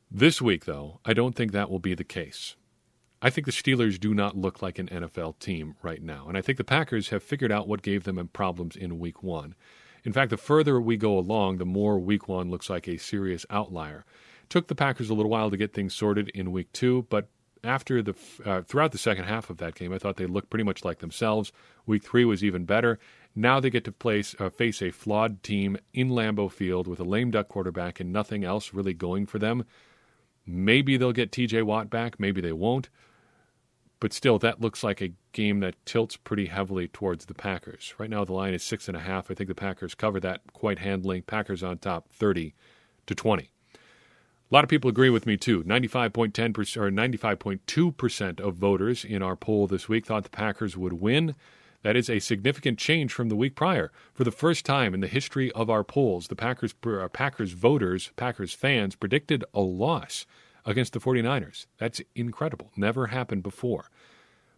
This 0.09 0.41
week, 0.41 0.65
though, 0.65 0.99
I 1.05 1.13
don't 1.13 1.35
think 1.35 1.51
that 1.51 1.69
will 1.69 1.79
be 1.79 1.93
the 1.93 2.03
case. 2.03 2.55
I 3.21 3.29
think 3.29 3.45
the 3.45 3.51
Steelers 3.51 3.99
do 3.99 4.13
not 4.13 4.37
look 4.37 4.61
like 4.61 4.79
an 4.79 4.87
NFL 4.87 5.39
team 5.39 5.75
right 5.81 6.01
now, 6.01 6.25
and 6.27 6.37
I 6.37 6.41
think 6.41 6.57
the 6.57 6.63
Packers 6.63 7.09
have 7.09 7.23
figured 7.23 7.51
out 7.51 7.67
what 7.67 7.81
gave 7.81 8.03
them 8.03 8.27
problems 8.33 8.75
in 8.75 8.99
week 8.99 9.23
one. 9.23 9.55
In 10.03 10.13
fact, 10.13 10.29
the 10.29 10.37
further 10.37 10.79
we 10.79 10.97
go 10.97 11.17
along, 11.17 11.57
the 11.57 11.65
more 11.65 11.99
week 11.99 12.27
one 12.27 12.49
looks 12.49 12.69
like 12.69 12.87
a 12.87 12.97
serious 12.97 13.45
outlier. 13.49 14.05
It 14.43 14.49
took 14.49 14.67
the 14.67 14.75
Packers 14.75 15.09
a 15.09 15.13
little 15.13 15.31
while 15.31 15.49
to 15.49 15.57
get 15.57 15.73
things 15.73 15.95
sorted 15.95 16.29
in 16.29 16.51
week 16.51 16.71
two, 16.71 17.05
but 17.09 17.27
after 17.63 18.01
the 18.01 18.15
uh, 18.45 18.61
throughout 18.61 18.91
the 18.91 18.97
second 18.97 19.25
half 19.25 19.49
of 19.49 19.57
that 19.57 19.75
game, 19.75 19.91
I 19.91 19.97
thought 19.97 20.15
they 20.15 20.25
looked 20.25 20.49
pretty 20.49 20.63
much 20.63 20.85
like 20.85 20.99
themselves. 20.99 21.51
Week 21.85 22.03
three 22.03 22.23
was 22.23 22.43
even 22.43 22.65
better. 22.65 22.99
Now 23.37 23.59
they 23.59 23.69
get 23.69 23.83
to 23.83 23.91
place, 23.91 24.35
uh, 24.39 24.49
face 24.49 24.81
a 24.81 24.89
flawed 24.89 25.43
team 25.43 25.77
in 25.93 26.09
Lambeau 26.09 26.51
Field 26.51 26.87
with 26.87 26.99
a 26.99 27.03
lame 27.03 27.29
duck 27.29 27.49
quarterback 27.49 27.99
and 27.99 28.11
nothing 28.11 28.43
else 28.43 28.73
really 28.73 28.95
going 28.95 29.27
for 29.27 29.37
them. 29.37 29.63
Maybe 30.43 30.97
they'll 30.97 31.11
get 31.11 31.31
T.J. 31.31 31.61
Watt 31.61 31.91
back. 31.91 32.19
Maybe 32.19 32.41
they 32.41 32.51
won't. 32.51 32.89
But 33.99 34.11
still, 34.11 34.39
that 34.39 34.59
looks 34.59 34.83
like 34.83 35.01
a 35.01 35.13
game 35.33 35.59
that 35.59 35.75
tilts 35.85 36.17
pretty 36.17 36.47
heavily 36.47 36.87
towards 36.87 37.27
the 37.27 37.35
Packers. 37.35 37.93
Right 37.99 38.09
now, 38.09 38.25
the 38.25 38.33
line 38.33 38.55
is 38.55 38.63
six 38.63 38.87
and 38.87 38.97
a 38.97 39.01
half. 39.01 39.29
I 39.29 39.35
think 39.35 39.49
the 39.49 39.55
Packers 39.55 39.93
cover 39.93 40.19
that 40.19 40.41
quite 40.53 40.79
handily. 40.79 41.21
Packers 41.21 41.61
on 41.61 41.77
top, 41.77 42.09
thirty 42.09 42.55
to 43.05 43.13
twenty. 43.13 43.51
A 43.75 43.77
lot 44.49 44.63
of 44.63 44.69
people 44.69 44.89
agree 44.89 45.11
with 45.11 45.27
me 45.27 45.37
too. 45.37 45.63
95.10% 45.63 46.77
or 46.77 46.89
95.2% 46.89 48.39
of 48.39 48.55
voters 48.55 49.03
in 49.03 49.21
our 49.21 49.35
poll 49.35 49.67
this 49.67 49.89
week 49.89 50.05
thought 50.05 50.23
the 50.23 50.29
Packers 50.29 50.77
would 50.77 50.93
win. 50.93 51.35
That 51.83 51.95
is 51.95 52.09
a 52.09 52.19
significant 52.19 52.79
change 52.79 53.13
from 53.13 53.29
the 53.29 53.35
week 53.35 53.55
prior. 53.55 53.91
For 54.13 54.23
the 54.23 54.31
first 54.31 54.65
time 54.65 54.93
in 54.93 54.99
the 54.99 55.07
history 55.07 55.51
of 55.51 55.69
our 55.69 55.83
polls, 55.83 56.27
the 56.27 56.35
Packers 56.35 56.73
uh, 56.85 57.07
Packers 57.09 57.51
voters, 57.51 58.11
Packers 58.15 58.53
fans 58.53 58.95
predicted 58.95 59.43
a 59.53 59.61
loss 59.61 60.25
against 60.65 60.93
the 60.93 60.99
49ers. 60.99 61.67
That's 61.77 62.01
incredible. 62.15 62.71
Never 62.75 63.07
happened 63.07 63.43
before. 63.43 63.89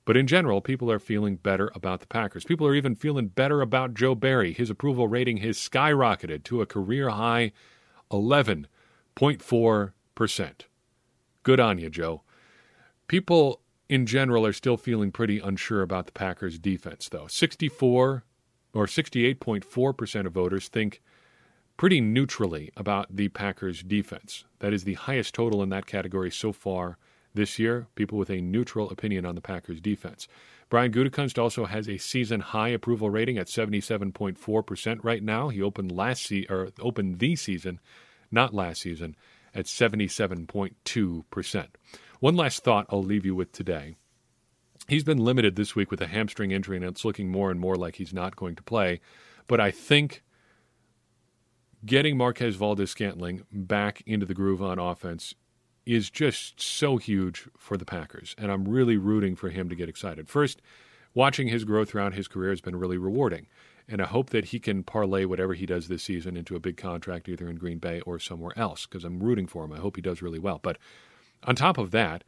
But 0.06 0.17
in 0.17 0.26
general, 0.26 0.60
people 0.60 0.91
are 0.91 0.98
feeling 0.98 1.36
better 1.36 1.72
about 1.76 2.00
the 2.00 2.08
Packers. 2.08 2.44
People 2.44 2.65
are 2.65 2.74
even 2.74 2.96
feeling 2.96 3.28
better 3.28 3.62
about 3.62 3.94
Joe 3.94 4.15
Barry. 4.15 4.54
His 4.54 4.72
approval 4.72 5.08
rating 5.08 5.38
has 5.38 5.58
skyrocketed 5.58 6.44
to 6.46 6.62
a 6.62 6.65
career 6.65 7.10
high 7.10 7.52
11.4%. 8.12 10.52
Good 11.44 11.60
on 11.60 11.78
you, 11.78 11.91
Joe. 11.91 12.24
People 13.08 13.62
in 13.89 14.06
general 14.06 14.45
are 14.45 14.54
still 14.54 14.78
feeling 14.78 15.12
pretty 15.12 15.39
unsure 15.39 15.82
about 15.82 16.06
the 16.06 16.12
Packers 16.12 16.60
defense, 16.60 17.10
though. 17.10 17.28
64 17.28 18.23
or 18.73 18.86
68.4% 18.86 20.25
of 20.25 20.32
voters 20.32 20.67
think 20.67 21.02
pretty 21.75 21.99
neutrally 21.99 22.71
about 22.78 23.15
the 23.15 23.30
Packers 23.30 23.82
defense. 23.82 24.45
That 24.60 24.73
is 24.73 24.84
the 24.84 24.93
highest 24.93 25.34
total 25.34 25.63
in 25.63 25.69
that 25.69 25.88
category 25.88 26.30
so 26.30 26.52
far 26.52 26.99
this 27.34 27.58
year. 27.58 27.88
People 27.95 28.19
with 28.19 28.30
a 28.30 28.41
neutral 28.41 28.91
opinion 28.91 29.25
on 29.25 29.36
the 29.36 29.41
Packers 29.41 29.82
defense. 29.82 30.28
Brian 30.69 30.91
Gutekunst 30.91 31.41
also 31.41 31.65
has 31.65 31.89
a 31.89 31.97
season 31.97 32.41
high 32.41 32.69
approval 32.69 33.10
rating 33.10 33.39
at 33.39 33.47
77.4% 33.47 35.04
right 35.04 35.23
now. 35.23 35.49
He 35.49 35.63
opened 35.63 35.91
last 35.91 36.23
se- 36.23 36.45
or 36.47 36.69
opened 36.80 37.17
the 37.17 37.36
season, 37.36 37.80
not 38.30 38.54
last 38.54 38.82
season, 38.82 39.15
at 39.56 39.65
77.2%. 39.65 41.67
One 42.20 42.36
last 42.36 42.64
thought 42.64 42.86
I'll 42.90 43.04
leave 43.04 43.26
you 43.26 43.34
with 43.34 43.52
today. 43.52 43.96
He's 44.88 45.04
been 45.04 45.20
limited 45.20 45.56
this 45.56 45.76
week 45.76 45.92
with 45.92 46.02
a 46.02 46.08
hamstring 46.08 46.52
injury, 46.52 46.78
and 46.78 46.86
it's 46.86 47.06
looking 47.06 47.30
more 47.30 47.52
and 47.52 47.60
more 47.60 47.76
like 47.76 47.96
he's 47.96 48.14
not 48.14 48.36
going 48.36 48.56
to 48.56 48.64
play. 48.64 49.00
But 49.48 49.60
I 49.60 49.72
think 49.72 50.24
getting 51.86 52.18
Marquez 52.18 52.56
Valdes 52.56 52.92
Scantling 52.92 53.46
back 53.52 54.02
into 54.06 54.26
the 54.26 54.34
groove 54.34 54.62
on 54.62 54.80
offense 54.80 55.34
is 55.86 56.10
just 56.10 56.62
so 56.62 56.98
huge 56.98 57.48
for 57.58 57.78
the 57.78 57.86
Packers. 57.86 58.36
And 58.38 58.52
I'm 58.52 58.68
really 58.68 58.98
rooting 58.98 59.36
for 59.36 59.50
him 59.50 59.70
to 59.70 59.76
get 59.76 59.90
excited. 59.90 60.28
First, 60.28 60.62
watching 61.14 61.48
his 61.48 61.64
growth 61.64 61.90
throughout 61.90 62.14
his 62.14 62.28
career 62.28 62.50
has 62.50 62.62
been 62.62 62.76
really 62.76 62.98
rewarding. 62.98 63.48
And 63.88 64.02
I 64.02 64.06
hope 64.06 64.30
that 64.32 64.46
he 64.46 64.60
can 64.60 64.84
parlay 64.84 65.26
whatever 65.26 65.54
he 65.54 65.66
does 65.66 65.88
this 65.88 66.04
season 66.04 66.38
into 66.38 66.56
a 66.56 66.60
big 66.60 66.78
contract 66.78 67.28
either 67.30 67.50
in 67.50 67.56
Green 67.56 67.80
Bay 67.80 68.02
or 68.02 68.20
somewhere 68.20 68.54
else 68.58 68.86
because 68.86 69.04
I'm 69.04 69.24
rooting 69.24 69.48
for 69.48 69.64
him. 69.64 69.74
I 69.74 69.80
hope 69.80 69.96
he 69.96 70.02
does 70.02 70.22
really 70.22 70.38
well. 70.38 70.60
But 70.62 70.78
on 71.43 71.56
top 71.56 71.78
of 71.78 71.91
that, 71.91 72.23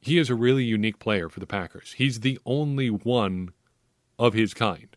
he 0.00 0.18
is 0.18 0.30
a 0.30 0.34
really 0.34 0.64
unique 0.64 0.98
player 0.98 1.28
for 1.28 1.40
the 1.40 1.46
Packers. 1.46 1.94
He's 1.96 2.20
the 2.20 2.38
only 2.46 2.90
one 2.90 3.52
of 4.18 4.34
his 4.34 4.54
kind. 4.54 4.96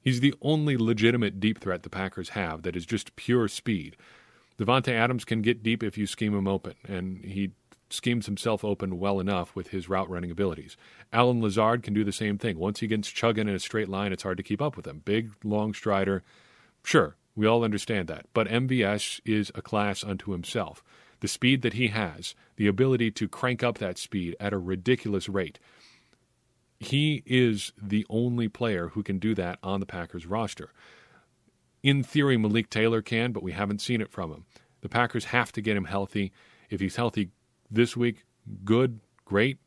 He's 0.00 0.20
the 0.20 0.34
only 0.42 0.76
legitimate 0.76 1.38
deep 1.38 1.60
threat 1.60 1.82
the 1.82 1.90
Packers 1.90 2.30
have 2.30 2.62
that 2.62 2.74
is 2.74 2.86
just 2.86 3.14
pure 3.14 3.46
speed. 3.46 3.96
Davante 4.58 4.92
Adams 4.92 5.24
can 5.24 5.42
get 5.42 5.62
deep 5.62 5.82
if 5.82 5.96
you 5.96 6.06
scheme 6.06 6.34
him 6.34 6.48
open, 6.48 6.74
and 6.86 7.24
he 7.24 7.52
schemes 7.88 8.26
himself 8.26 8.64
open 8.64 8.98
well 8.98 9.20
enough 9.20 9.54
with 9.54 9.68
his 9.68 9.88
route 9.88 10.08
running 10.08 10.30
abilities. 10.30 10.76
Allen 11.12 11.40
Lazard 11.40 11.82
can 11.82 11.94
do 11.94 12.04
the 12.04 12.12
same 12.12 12.38
thing. 12.38 12.58
Once 12.58 12.80
he 12.80 12.86
gets 12.86 13.10
chugging 13.10 13.48
in 13.48 13.54
a 13.54 13.60
straight 13.60 13.88
line, 13.88 14.12
it's 14.12 14.22
hard 14.22 14.38
to 14.38 14.42
keep 14.42 14.62
up 14.62 14.76
with 14.76 14.86
him. 14.86 15.02
Big, 15.04 15.32
long 15.44 15.74
strider. 15.74 16.22
Sure, 16.82 17.16
we 17.36 17.46
all 17.46 17.64
understand 17.64 18.08
that. 18.08 18.26
But 18.32 18.48
MVS 18.48 19.20
is 19.24 19.52
a 19.54 19.62
class 19.62 20.02
unto 20.02 20.32
himself. 20.32 20.82
The 21.22 21.28
speed 21.28 21.62
that 21.62 21.74
he 21.74 21.86
has, 21.86 22.34
the 22.56 22.66
ability 22.66 23.12
to 23.12 23.28
crank 23.28 23.62
up 23.62 23.78
that 23.78 23.96
speed 23.96 24.34
at 24.40 24.52
a 24.52 24.58
ridiculous 24.58 25.28
rate, 25.28 25.60
he 26.80 27.22
is 27.24 27.72
the 27.80 28.04
only 28.10 28.48
player 28.48 28.88
who 28.88 29.04
can 29.04 29.20
do 29.20 29.32
that 29.36 29.60
on 29.62 29.78
the 29.78 29.86
Packers 29.86 30.26
roster. 30.26 30.72
In 31.80 32.02
theory, 32.02 32.36
Malik 32.36 32.70
Taylor 32.70 33.02
can, 33.02 33.30
but 33.30 33.44
we 33.44 33.52
haven't 33.52 33.80
seen 33.80 34.00
it 34.00 34.10
from 34.10 34.32
him. 34.32 34.46
The 34.80 34.88
Packers 34.88 35.26
have 35.26 35.52
to 35.52 35.60
get 35.60 35.76
him 35.76 35.84
healthy. 35.84 36.32
If 36.70 36.80
he's 36.80 36.96
healthy 36.96 37.30
this 37.70 37.96
week, 37.96 38.24
good, 38.64 38.98
great. 39.24 39.58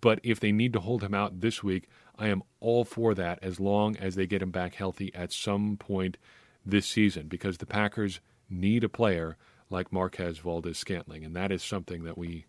But 0.00 0.18
if 0.22 0.40
they 0.40 0.50
need 0.50 0.72
to 0.72 0.80
hold 0.80 1.02
him 1.02 1.12
out 1.12 1.42
this 1.42 1.62
week, 1.62 1.90
I 2.18 2.28
am 2.28 2.42
all 2.58 2.86
for 2.86 3.12
that 3.12 3.38
as 3.42 3.60
long 3.60 3.98
as 3.98 4.14
they 4.14 4.26
get 4.26 4.40
him 4.40 4.50
back 4.50 4.76
healthy 4.76 5.14
at 5.14 5.30
some 5.30 5.76
point 5.76 6.16
this 6.64 6.86
season 6.86 7.28
because 7.28 7.58
the 7.58 7.66
Packers 7.66 8.20
need 8.48 8.82
a 8.82 8.88
player 8.88 9.36
like 9.70 9.92
Marquez 9.92 10.38
Valdes 10.38 10.78
Scantling. 10.78 11.24
and 11.24 11.34
that 11.34 11.50
is 11.50 11.62
something 11.62 12.04
that 12.04 12.16
we 12.16 12.46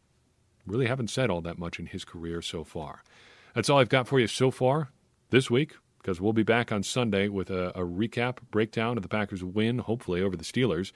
really 0.66 0.88
haven't 0.88 1.10
said 1.10 1.30
all 1.30 1.42
that 1.42 1.58
much 1.58 1.80
in 1.80 1.88
his 1.88 2.06
career 2.06 2.42
so 2.42 2.64
far. 2.64 3.04
That's 3.56 3.70
all 3.70 3.80
I've 3.80 3.90
got 3.90 4.08
for 4.08 4.20
you 4.20 4.28
so 4.28 4.52
far 4.52 4.90
this 5.30 5.50
week, 5.50 5.76
because 5.98 6.22
we'll 6.22 6.34
be 6.34 6.44
back 6.44 6.72
on 6.72 6.84
Sunday 6.84 7.28
with 7.28 7.50
a, 7.50 7.70
a 7.70 7.86
recap, 7.86 8.38
breakdown 8.52 8.98
of 8.98 9.04
the 9.04 9.10
Packers' 9.10 9.44
win, 9.44 9.80
hopefully, 9.80 10.22
over 10.22 10.36
the 10.36 10.44
Steelers. 10.44 10.92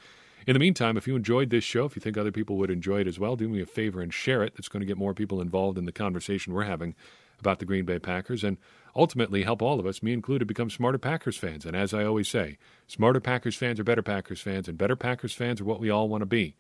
In 0.48 0.54
the 0.54 0.60
meantime, 0.60 0.98
if 0.98 1.08
you 1.08 1.16
enjoyed 1.16 1.50
this 1.50 1.64
show, 1.64 1.86
if 1.86 1.96
you 1.96 2.02
think 2.02 2.18
other 2.18 2.32
people 2.32 2.58
would 2.58 2.72
enjoy 2.72 3.02
it 3.02 3.08
as 3.08 3.20
well, 3.20 3.36
do 3.36 3.48
me 3.48 3.62
a 3.62 3.66
favor 3.66 4.02
and 4.02 4.14
share 4.14 4.44
it. 4.44 4.54
That's 4.56 4.70
going 4.70 4.82
to 4.82 4.86
get 4.86 4.98
more 4.98 5.14
people 5.14 5.42
involved 5.42 5.78
in 5.78 5.86
the 5.86 5.92
conversation 5.92 6.54
we're 6.54 6.64
having 6.64 6.96
about 7.42 7.60
the 7.60 7.66
Green 7.66 7.86
Bay 7.86 8.00
Packers 8.00 8.44
and 8.44 8.58
ultimately 8.96 9.44
help 9.44 9.62
all 9.62 9.80
of 9.80 9.86
us, 9.86 10.02
me 10.02 10.14
included, 10.14 10.48
become 10.48 10.70
smarter 10.70 10.98
Packers 10.98 11.38
fans. 11.38 11.66
And 11.66 11.76
as 11.76 11.94
I 11.94 12.06
always 12.06 12.30
say, 12.30 12.58
smarter 12.88 13.20
Packers 13.20 13.56
fans 13.56 13.80
are 13.80 13.84
better 13.84 14.02
Packers 14.02 14.42
fans, 14.42 14.68
and 14.68 14.78
better 14.78 14.96
Packers 14.96 15.34
fans 15.34 15.60
are 15.60 15.66
what 15.66 15.80
we 15.80 15.90
all 15.90 16.08
want 16.08 16.22
to 16.22 16.26
be. 16.26 16.56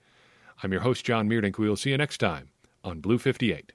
I'm 0.61 0.71
your 0.71 0.81
host, 0.81 1.05
John 1.05 1.29
Meerdink. 1.29 1.57
We 1.57 1.69
will 1.69 1.75
see 1.75 1.91
you 1.91 1.97
next 1.97 2.17
time 2.17 2.49
on 2.83 2.99
Blue 2.99 3.17
58. 3.17 3.73